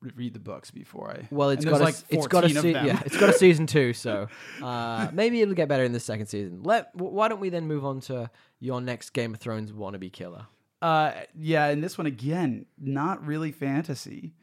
[0.00, 1.26] re- read the books before I.
[1.32, 3.66] well, it's got a, like it's got a 14 se- yeah, it's got a season
[3.66, 3.92] two.
[3.92, 4.28] So
[4.62, 6.62] uh, maybe it'll get better in the second season.
[6.62, 6.94] Let.
[6.94, 10.46] Why don't we then move on to your next Game of Thrones wannabe killer?
[10.80, 14.34] Uh, yeah, and this one again, not really fantasy.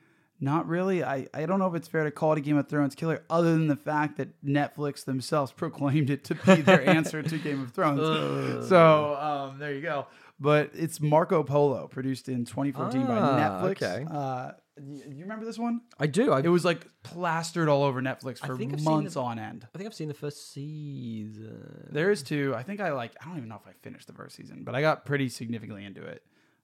[0.44, 1.04] Not really.
[1.04, 3.24] I, I don't know if it's fair to call it a Game of Thrones killer,
[3.30, 7.62] other than the fact that Netflix themselves proclaimed it to be their answer to Game
[7.62, 8.68] of Thrones.
[8.68, 10.08] so um, there you go.
[10.40, 13.72] But it's Marco Polo, produced in 2014 by Ah, Netflix.
[13.84, 14.06] okay.
[14.10, 15.82] Uh, you remember this one?
[16.00, 16.32] I do.
[16.32, 19.38] I, It was like plastered all over Netflix for think I've seen months the- on
[19.38, 19.68] end.
[19.76, 21.90] I think I've seen the first season.
[21.92, 22.56] There is two.
[22.56, 23.12] I think I like.
[23.22, 25.86] I don't even know if I finished the first season, but I got pretty significantly
[25.86, 26.24] into it.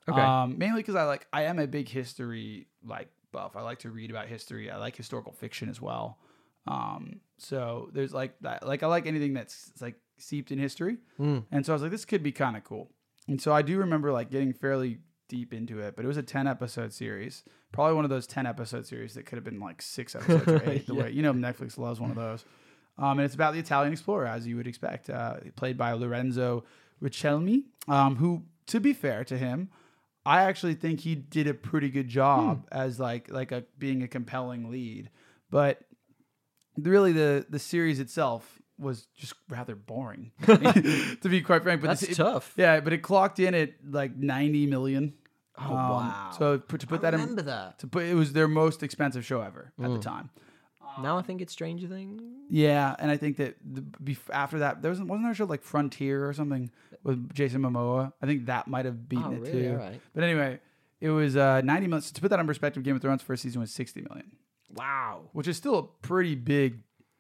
[0.09, 0.19] Okay.
[0.21, 1.27] Um, mainly because I like.
[1.31, 3.55] I am a big history like buff.
[3.55, 4.71] I like to read about history.
[4.71, 6.17] I like historical fiction as well.
[6.65, 8.65] Um, so there's like that.
[8.65, 10.97] Like I like anything that's like seeped in history.
[11.17, 11.39] Hmm.
[11.51, 12.89] And so I was like, this could be kind of cool.
[13.27, 16.23] And so I do remember like getting fairly deep into it, but it was a
[16.23, 17.43] 10 episode series.
[17.71, 20.63] Probably one of those 10 episode series that could have been like six episodes or
[20.69, 20.87] eight.
[20.87, 22.43] The way you know Netflix loves one of those.
[22.97, 26.63] Um, and it's about the Italian explorer, as you would expect, uh, played by Lorenzo
[27.03, 29.69] Richelmi, um, who, to be fair to him,
[30.27, 34.07] I actually think he did a pretty good job as like like a being a
[34.07, 35.09] compelling lead.
[35.49, 35.79] But
[36.77, 41.81] really, the the series itself was just rather boring, to be quite frank.
[41.81, 42.53] But That's it- tough.
[42.57, 45.13] yeah, but it clocked in at like 90 million.
[45.59, 46.35] Oh, Um, wow.
[46.37, 47.79] So put, to put that in, that.
[47.79, 50.29] to put it was their most expensive show ever at the time.
[51.01, 52.21] Now I think it's Stranger Things.
[52.49, 55.45] Yeah, and I think that the, bef- after that there wasn't wasn't there a show
[55.45, 56.71] like Frontier or something
[57.03, 58.13] with Jason Momoa.
[58.21, 59.51] I think that might have beaten Oh, it really?
[59.51, 59.69] too.
[59.71, 60.01] Alright.
[60.13, 60.59] But anyway,
[61.01, 62.01] it was uh, 90 million.
[62.01, 64.31] To put that in perspective, Game of Thrones first season was 60 million,
[64.75, 65.21] Wow.
[65.33, 66.79] which is still a pretty big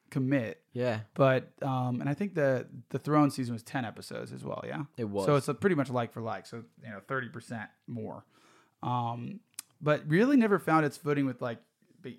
[0.09, 0.61] commit.
[0.73, 4.63] Yeah, But um, and I think the the Throne season was 10 episodes as well.
[4.65, 4.83] Yeah.
[4.97, 5.25] it was.
[5.25, 6.45] So it's a pretty much like for like.
[6.45, 8.23] So you know, thirty percent more.
[8.83, 9.39] Um,
[9.81, 11.57] but really never found its footing with like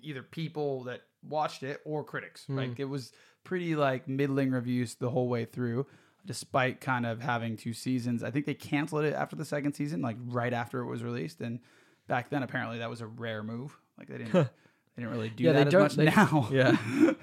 [0.03, 2.45] either people that watched it or critics.
[2.47, 3.11] Like it was
[3.43, 5.87] pretty like middling reviews the whole way through,
[6.25, 8.23] despite kind of having two seasons.
[8.23, 11.41] I think they canceled it after the second season, like right after it was released.
[11.41, 11.59] And
[12.07, 13.77] back then, apparently, that was a rare move.
[13.97, 14.49] Like they didn't.
[14.95, 15.81] They didn't really do yeah, that they don't.
[15.83, 16.49] much they, now.
[16.51, 16.75] Yeah,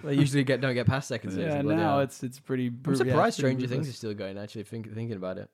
[0.02, 1.68] they usually get don't get past second season.
[1.68, 2.04] Yeah, now yeah.
[2.04, 2.68] it's it's pretty.
[2.68, 4.38] I'm bru- yeah, surprised Stranger Things is still going.
[4.38, 5.50] Actually, think, thinking about it.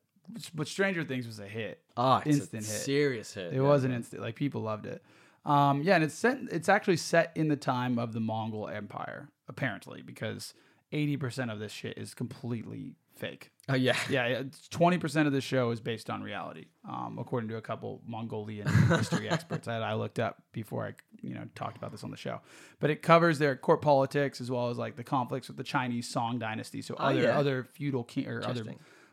[0.55, 1.81] But Stranger Things was a hit.
[1.97, 2.81] Ah, it's Instant a hit.
[2.83, 3.53] serious hit.
[3.53, 3.63] It yeah.
[3.63, 4.23] was an instant.
[4.23, 5.03] Like people loved it.
[5.45, 6.39] Um, yeah, and it's set.
[6.51, 10.55] It's actually set in the time of the Mongol Empire, apparently, because
[10.93, 13.51] eighty percent of this shit is completely fake.
[13.69, 13.97] Oh yeah.
[14.11, 18.03] Yeah, twenty percent of the show is based on reality, um, according to a couple
[18.07, 22.11] Mongolian history experts that I looked up before I, you know, talked about this on
[22.11, 22.41] the show.
[22.79, 26.09] But it covers their court politics as well as like the conflicts with the Chinese
[26.09, 27.39] Song dynasty, so Oh, other yeah.
[27.39, 28.65] other feudal king or other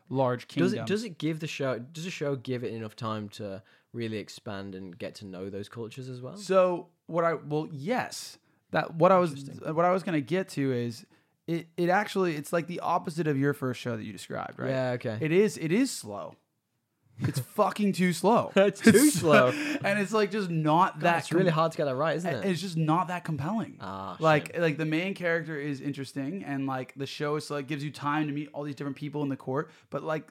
[0.08, 3.28] large Does it does it give the show does the show give it enough time
[3.30, 3.62] to
[3.92, 6.36] really expand and get to know those cultures as well?
[6.36, 8.38] So what I well yes
[8.70, 9.34] that what I was
[9.64, 11.04] what I was gonna get to is
[11.48, 14.70] it it actually it's like the opposite of your first show that you described right
[14.70, 15.18] Yeah, okay.
[15.20, 16.36] it is it is slow
[17.18, 19.48] it's fucking too slow It's too slow.
[19.84, 22.44] and it's like just not that It's really hard to get that right, isn't it?
[22.44, 26.94] it's just not that compelling Ah, like like the main character is interesting and like
[26.96, 29.36] the show is like gives you time to meet all these different people in the
[29.36, 30.30] court but like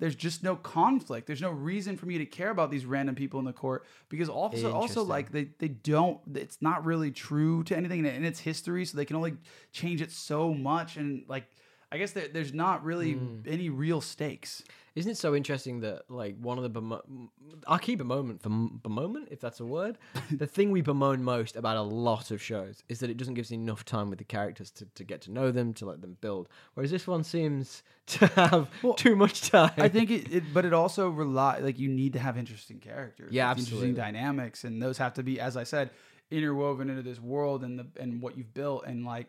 [0.00, 3.38] there's just no conflict there's no reason for me to care about these random people
[3.38, 7.76] in the court because also also like they they don't it's not really true to
[7.76, 9.34] anything in its history so they can only
[9.72, 11.44] change it so much and like
[11.92, 13.40] I guess there, there's not really Hmm.
[13.46, 14.62] any real stakes.
[15.00, 17.28] Isn't it so interesting that like one of the bemo-
[17.66, 19.96] I'll keep a moment for bemoan if that's a word.
[20.30, 23.46] the thing we bemoan most about a lot of shows is that it doesn't give
[23.46, 26.18] us enough time with the characters to, to get to know them, to let them
[26.20, 26.48] build.
[26.74, 29.72] Whereas this one seems to have too much time.
[29.78, 33.32] I think it, it, but it also rely like you need to have interesting characters,
[33.32, 33.88] Yeah, absolutely.
[33.88, 35.90] interesting dynamics, and those have to be, as I said,
[36.30, 38.84] interwoven into this world and the and what you've built.
[38.86, 39.26] And like,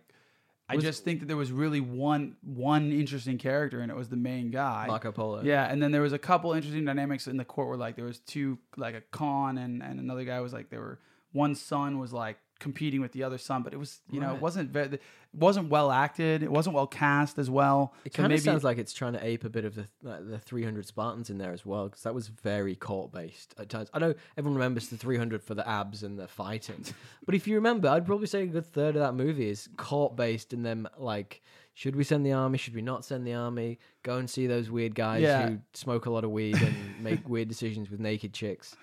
[0.71, 4.17] I just think that there was really one one interesting character, and it was the
[4.17, 4.85] main guy.
[4.87, 5.41] Marco Polo.
[5.43, 8.05] Yeah, and then there was a couple interesting dynamics in the court where like there
[8.05, 10.99] was two like a con and and another guy was like there were
[11.31, 14.39] one son was like competing with the other son, but it was you know it
[14.41, 15.01] wasn't very it
[15.33, 17.93] wasn't well acted, it wasn't well cast as well.
[18.05, 19.87] It So kind of maybe- sounds like it's trying to ape a bit of the
[20.03, 23.67] like the 300 Spartans in there as well, because that was very court based at
[23.67, 23.89] times.
[23.93, 26.85] I know everyone remembers the 300 for the abs and the fighting,
[27.25, 30.15] but if you remember, I'd probably say a good third of that movie is court
[30.15, 31.41] based, and them like,
[31.73, 32.57] should we send the army?
[32.57, 33.79] Should we not send the army?
[34.03, 35.49] Go and see those weird guys Yeah.
[35.49, 38.75] who smoke a lot of weed and make weird decisions with naked chicks.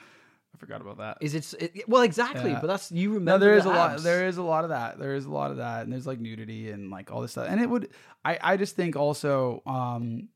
[0.58, 1.18] I forgot about that.
[1.20, 2.50] Is it, it well exactly?
[2.50, 2.58] Yeah.
[2.60, 3.32] But that's you remember.
[3.32, 4.02] No, there is the a lot.
[4.02, 4.98] There is a lot of that.
[4.98, 7.46] There is a lot of that, and there's like nudity and like all this stuff.
[7.48, 7.90] And it would,
[8.24, 10.28] I, I just think also, um,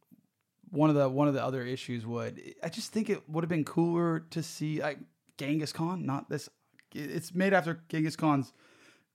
[0.71, 3.49] one of the one of the other issues would, I just think it would have
[3.49, 4.99] been cooler to see like
[5.39, 6.49] Genghis Khan, not this.
[6.95, 8.53] It's made after Genghis Khan's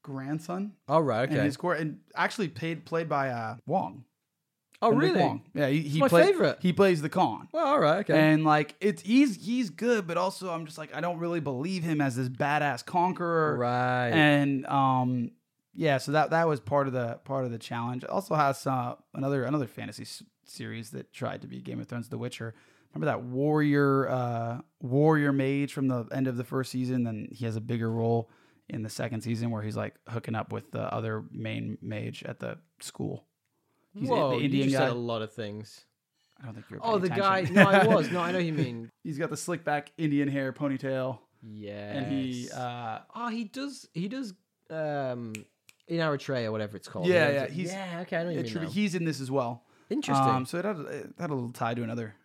[0.04, 1.46] grandson Oh right, and okay.
[1.46, 4.04] his court, and actually played played by uh, Wong.
[4.82, 5.42] Oh really?
[5.56, 6.60] Yeah, he, he my play- favorite.
[6.62, 7.48] He plays the Khan.
[7.52, 8.18] Well, all right, okay.
[8.18, 11.84] And like it's he's he's good, but also I'm just like I don't really believe
[11.84, 13.58] him as this badass conqueror.
[13.58, 14.10] right.
[14.10, 15.32] And um
[15.74, 18.04] yeah, so that that was part of the part of the challenge.
[18.04, 21.88] It also has uh, another another fantasy s- series that tried to be Game of
[21.88, 22.56] Thrones The Witcher.
[22.94, 27.46] Remember that warrior uh warrior mage from the end of the first season then he
[27.46, 28.30] has a bigger role
[28.70, 32.40] in the second season where he's like hooking up with the other main mage at
[32.40, 33.27] the school.
[34.00, 34.88] He's Whoa, the Indian you just guy.
[34.88, 35.86] said a lot of things.
[36.42, 37.48] I don't think you're Oh, paying the guy.
[37.52, 38.12] No, I was.
[38.12, 38.90] No, I know who you mean.
[39.04, 41.94] He's got the slick back Indian hair ponytail, Yeah.
[41.94, 43.88] and he, uh, oh, he does.
[43.94, 44.34] He does.
[44.70, 45.34] Um,
[45.88, 47.08] in Eretria, whatever it's called.
[47.08, 48.00] Yeah, yeah, he's- yeah.
[48.02, 48.64] Okay, I know what you mean.
[48.66, 48.70] now.
[48.70, 49.64] he's in this as well.
[49.90, 50.28] Interesting.
[50.28, 52.16] Um, so it had, it had a little tie to another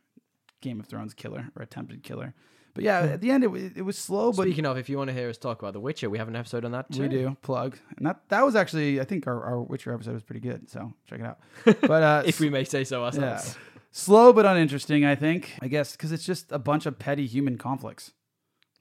[0.61, 2.35] Game of Thrones killer or attempted killer.
[2.75, 4.97] But yeah, at the end it, wa- it was slow, but Speaking of, if you
[4.97, 7.03] want to hear us talk about The Witcher, we have an episode on that too.
[7.03, 10.23] we do plug, and that that was actually I think our, our Witcher episode was
[10.23, 10.71] pretty good.
[10.71, 11.39] So check it out.
[11.83, 13.57] But uh, If we may say so yeah, ourselves.
[13.91, 15.53] slow but uninteresting, I think.
[15.61, 18.13] I guess because it's just a bunch of petty human conflicts.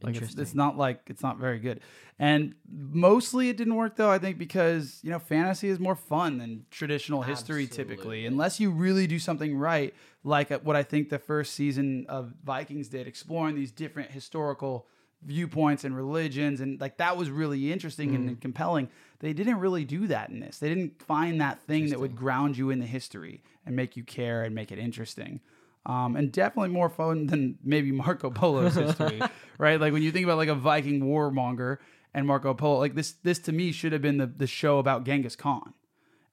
[0.03, 1.81] Like it's, it's not like it's not very good.
[2.19, 6.37] And mostly it didn't work though, I think because, you know, fantasy is more fun
[6.37, 8.25] than traditional history typically.
[8.25, 9.93] Unless you really do something right,
[10.23, 14.87] like uh, what I think the first season of Vikings did, exploring these different historical
[15.23, 18.41] viewpoints and religions and like that was really interesting and, Mm.
[18.41, 18.89] compelling.
[19.19, 20.57] They didn't really do that in this.
[20.57, 24.03] They didn't find that thing that would ground you in the history and make you
[24.03, 25.39] care and make it interesting
[25.85, 29.21] um, and definitely more fun than maybe Marco Polo's history,
[29.57, 29.79] right?
[29.79, 31.77] Like when you think about like a Viking warmonger
[32.13, 35.05] and Marco Polo, like this, this to me should have been the, the show about
[35.05, 35.73] Genghis Khan,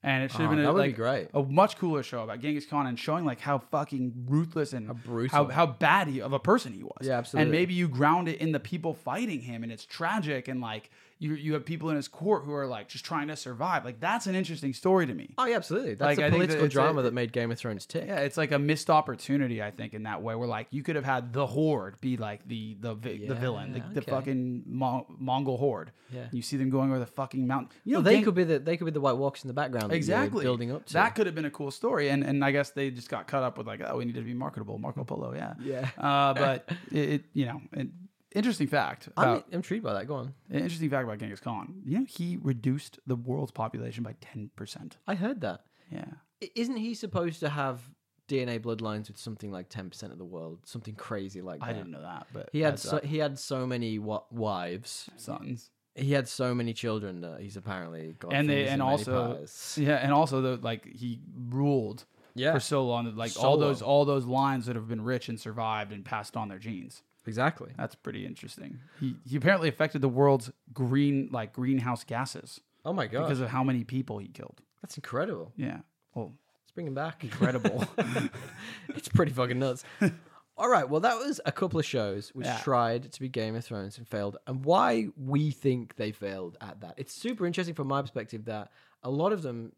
[0.03, 1.28] and it should have Oh, been a, would be like great.
[1.34, 5.26] a much cooler show about Genghis Khan and showing like how fucking ruthless and how
[5.30, 7.07] how, how bad he, of a person he was.
[7.07, 7.42] Yeah, absolutely.
[7.42, 10.90] And maybe you ground it in the people fighting him, and it's tragic, and like
[11.21, 13.85] you you have people in his court who are like just trying to survive.
[13.85, 15.35] Like that's an interesting story to me.
[15.37, 15.95] Oh, yeah, absolutely.
[15.95, 18.05] That's Like, the think that political a- drama that made Game of Thrones tick.
[18.07, 20.35] Yeah, it's like a missed opportunity, I think, in that way.
[20.35, 23.73] Where like you could have had the horde be like the the vi- the villain,
[23.73, 25.93] the, Yeah, the fucking Mon- Mongol horde.
[26.11, 26.27] Yeah.
[26.33, 27.69] you see them going over the fucking mountain.
[27.85, 29.49] You know, Well, they Gen- could be the they could be the White Walkers in
[29.49, 29.93] the background.
[29.93, 30.93] exactly building up to.
[30.95, 33.43] That could have been a cool story, and and I guess they just got cut
[33.43, 35.89] up with like, oh, we need to be marketable, Marco Polo, yeah, Yeah.
[35.99, 37.93] Uh, but it, it, you know, an
[38.35, 39.09] interesting fact.
[39.16, 40.07] I'm intrigued by that.
[40.07, 40.35] Go on.
[40.51, 41.83] an interesting fact about Genghis Khan.
[41.85, 44.97] You know, he reduced the world's population by ten percent.
[45.07, 45.62] I heard that.
[45.91, 46.05] Yeah.
[46.43, 47.81] I- Isn't he supposed to have
[48.29, 50.61] DNA bloodlines with something like ten percent of the world?
[50.64, 51.66] Something crazy like that.
[51.68, 54.24] I didn't know that, but He had heads so, up, he had so many wa-
[54.31, 55.09] wives.
[55.16, 55.70] sons.
[55.95, 58.33] He had so many children that he's apparently got.
[58.33, 59.79] and they fingers and in many also pies.
[59.81, 61.18] yeah and also the like he
[61.49, 62.05] ruled
[62.37, 65.29] yeah, for so long that like all those all those lines that have been rich
[65.29, 67.70] and survived and passed on their genes exactly.
[67.76, 73.07] that's pretty interesting he he apparently affected the world's green like greenhouse gases Oh my
[73.07, 75.53] god, because of how many people he killed that's incredible.
[75.57, 75.79] yeah
[76.14, 77.22] well Let's bring him back.
[77.24, 77.85] incredible
[78.91, 79.85] it's pretty fucking nuts.
[80.61, 82.59] All right, well, that was a couple of shows which Yeah.
[82.59, 86.81] tried to be Game of Thrones and failed, and why we think they failed at
[86.81, 86.95] that.
[86.97, 88.70] It's super interesting from my perspective that
[89.05, 89.72] a lot of them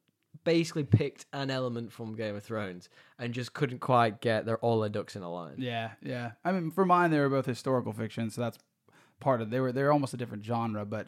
[0.44, 4.80] basically picked an element from Game of Thrones and just couldn't quite get their all
[4.80, 5.56] their ducks in a line.
[5.58, 8.58] yeah yeah i mean for mine they were both historical fiction so that's
[9.18, 11.06] part of they were they're almost a different genre but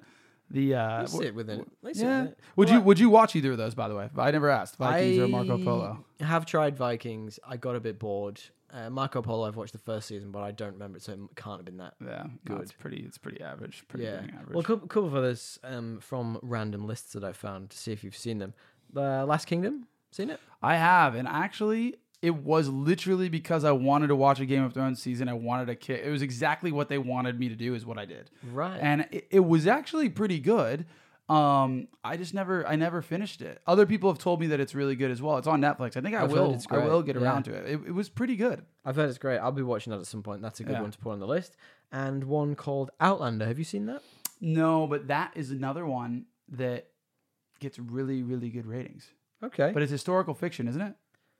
[0.50, 1.68] the uh They sit within it.
[1.82, 3.94] They sit yeah within would Well, you would you watch either of those by the
[3.94, 6.04] way i never asked vikings or marco Polo.
[6.20, 7.38] I have tried Vikings.
[7.46, 8.40] I got a bit bored.
[8.74, 11.18] Uh, Marco Polo, I've watched the first season, but I don't remember it, so it
[11.36, 11.92] can't have been that.
[12.02, 12.56] yeah Good.
[12.56, 14.22] no, it's pretty it's pretty average pretty Yeah.
[14.38, 17.76] average Well, a couple, couple of others um, from random lists that I found to
[17.76, 18.54] see if you've seen them.
[18.92, 20.40] The Last Kingdom, seen it?
[20.62, 24.72] I have, and actually, it was literally because I wanted to watch a Game of
[24.74, 25.28] Thrones season.
[25.28, 26.02] I wanted a kick.
[26.04, 27.74] It was exactly what they wanted me to do.
[27.74, 28.78] Is what I did, Right.
[28.80, 30.86] and it, it was actually pretty good.
[31.28, 33.62] Um, I just never, I never finished it.
[33.66, 35.38] Other people have told me that it's really good as well.
[35.38, 35.96] It's on Netflix.
[35.96, 36.54] I think I I've heard will.
[36.54, 36.88] it's I great.
[36.90, 37.22] will get Yeah.
[37.22, 37.64] around to it.
[37.70, 37.80] it.
[37.86, 38.62] It was pretty good.
[38.84, 39.38] I've heard it's great.
[39.38, 40.42] I'll be watching that at some point.
[40.42, 40.82] That's a good Yeah.
[40.82, 41.56] one to put on the list.
[41.90, 43.46] And one called Outlander.
[43.46, 44.02] Have you seen that?
[44.40, 46.88] No, but that is another one that
[47.62, 49.06] gets really, really good ratings.
[49.42, 49.70] Okay.
[49.72, 50.94] But it's historical fiction, isn't it?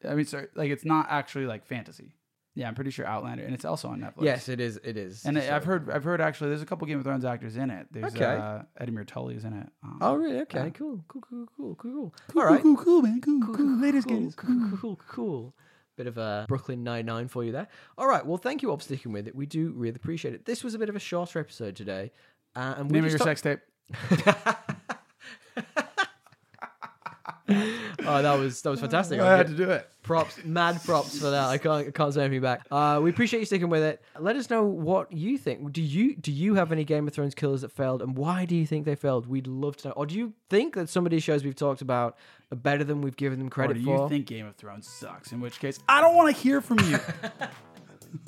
[0.09, 2.15] I mean, sorry, like it's not actually like fantasy.
[2.55, 4.25] Yeah, I'm pretty sure Outlander, and it's also on Netflix.
[4.25, 4.79] yes, it is.
[4.85, 5.25] It is.
[5.25, 7.71] And So- I've heard, I've heard actually, there's a couple Game of Thrones actors in
[7.71, 7.87] it.
[7.91, 8.25] There's Okay.
[8.25, 9.69] uh, Eddie Tully is in it.
[9.83, 10.41] Um, Oh, really?
[10.41, 10.65] Okay.
[10.65, 10.71] Yeah.
[10.71, 11.03] Cool.
[11.09, 11.23] Cool.
[11.23, 11.47] Cool.
[11.57, 11.75] Cool.
[11.77, 11.93] Cool.
[11.93, 12.15] Cool.
[12.29, 12.61] cool, All right.
[12.63, 15.55] cool, cool, man, cool, cool, cool, Latest cool, cool, cool, cool, cool.
[15.97, 17.69] Bit of a Brooklyn Nine Nine for you there.
[17.97, 18.25] All right.
[18.27, 19.35] Well, thank you all for sticking with it.
[19.35, 20.45] We do really appreciate it.
[20.45, 22.13] This was a bit of a shorter episode today,
[22.57, 23.61] uh, and we Name of your just sex tape.
[27.49, 29.21] oh, that was that was fantastic.
[29.21, 29.89] I I'll had to do it.
[30.03, 31.49] props, mad props for that.
[31.49, 32.65] I can't I can't say anything back.
[32.71, 34.01] Uh, we appreciate you sticking with it.
[34.19, 35.73] Let us know what you think.
[35.73, 38.55] Do you do you have any Game of Thrones killers that failed, and why do
[38.55, 39.27] you think they failed?
[39.27, 39.95] We'd love to know.
[39.95, 42.17] Or do you think that some of these shows we've talked about
[42.53, 44.09] are better than we've given them Or credit do you for?
[44.09, 45.33] think Game of Thrones sucks?
[45.33, 46.99] In which case, I don't want to hear from you.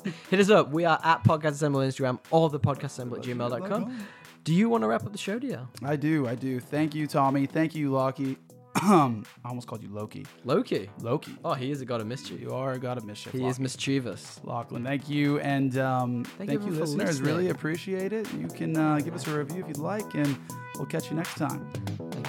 [0.29, 0.71] Hit us up.
[0.71, 3.97] We are at Podcast Assemble on Instagram or the podcast assemble at gmail.com.
[4.43, 5.67] Do you want to wrap up the show, dear?
[5.83, 6.59] I do, I do.
[6.59, 7.45] Thank you, Tommy.
[7.45, 8.37] Thank you, Loki.
[8.81, 10.25] I almost called you Loki.
[10.43, 10.89] Loki.
[10.99, 11.31] Loki.
[11.45, 12.41] Oh, he is a god of mischief.
[12.41, 13.31] You are a god of mischief.
[13.31, 14.41] He is mischievous.
[14.43, 17.21] Lachlan, thank you, and um, thank, you you, for listeners.
[17.21, 17.35] listening.
[17.35, 18.27] Really appreciate it.
[18.33, 20.37] You can uh, give us a review if you'd like, and
[20.75, 21.65] we'll catch you next time.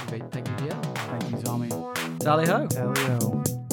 [0.06, 0.80] Thank you, thank you, dear.
[0.94, 1.68] Thank you, Tommy.
[2.20, 2.66] Tally ho.
[2.68, 3.65] Tally-o.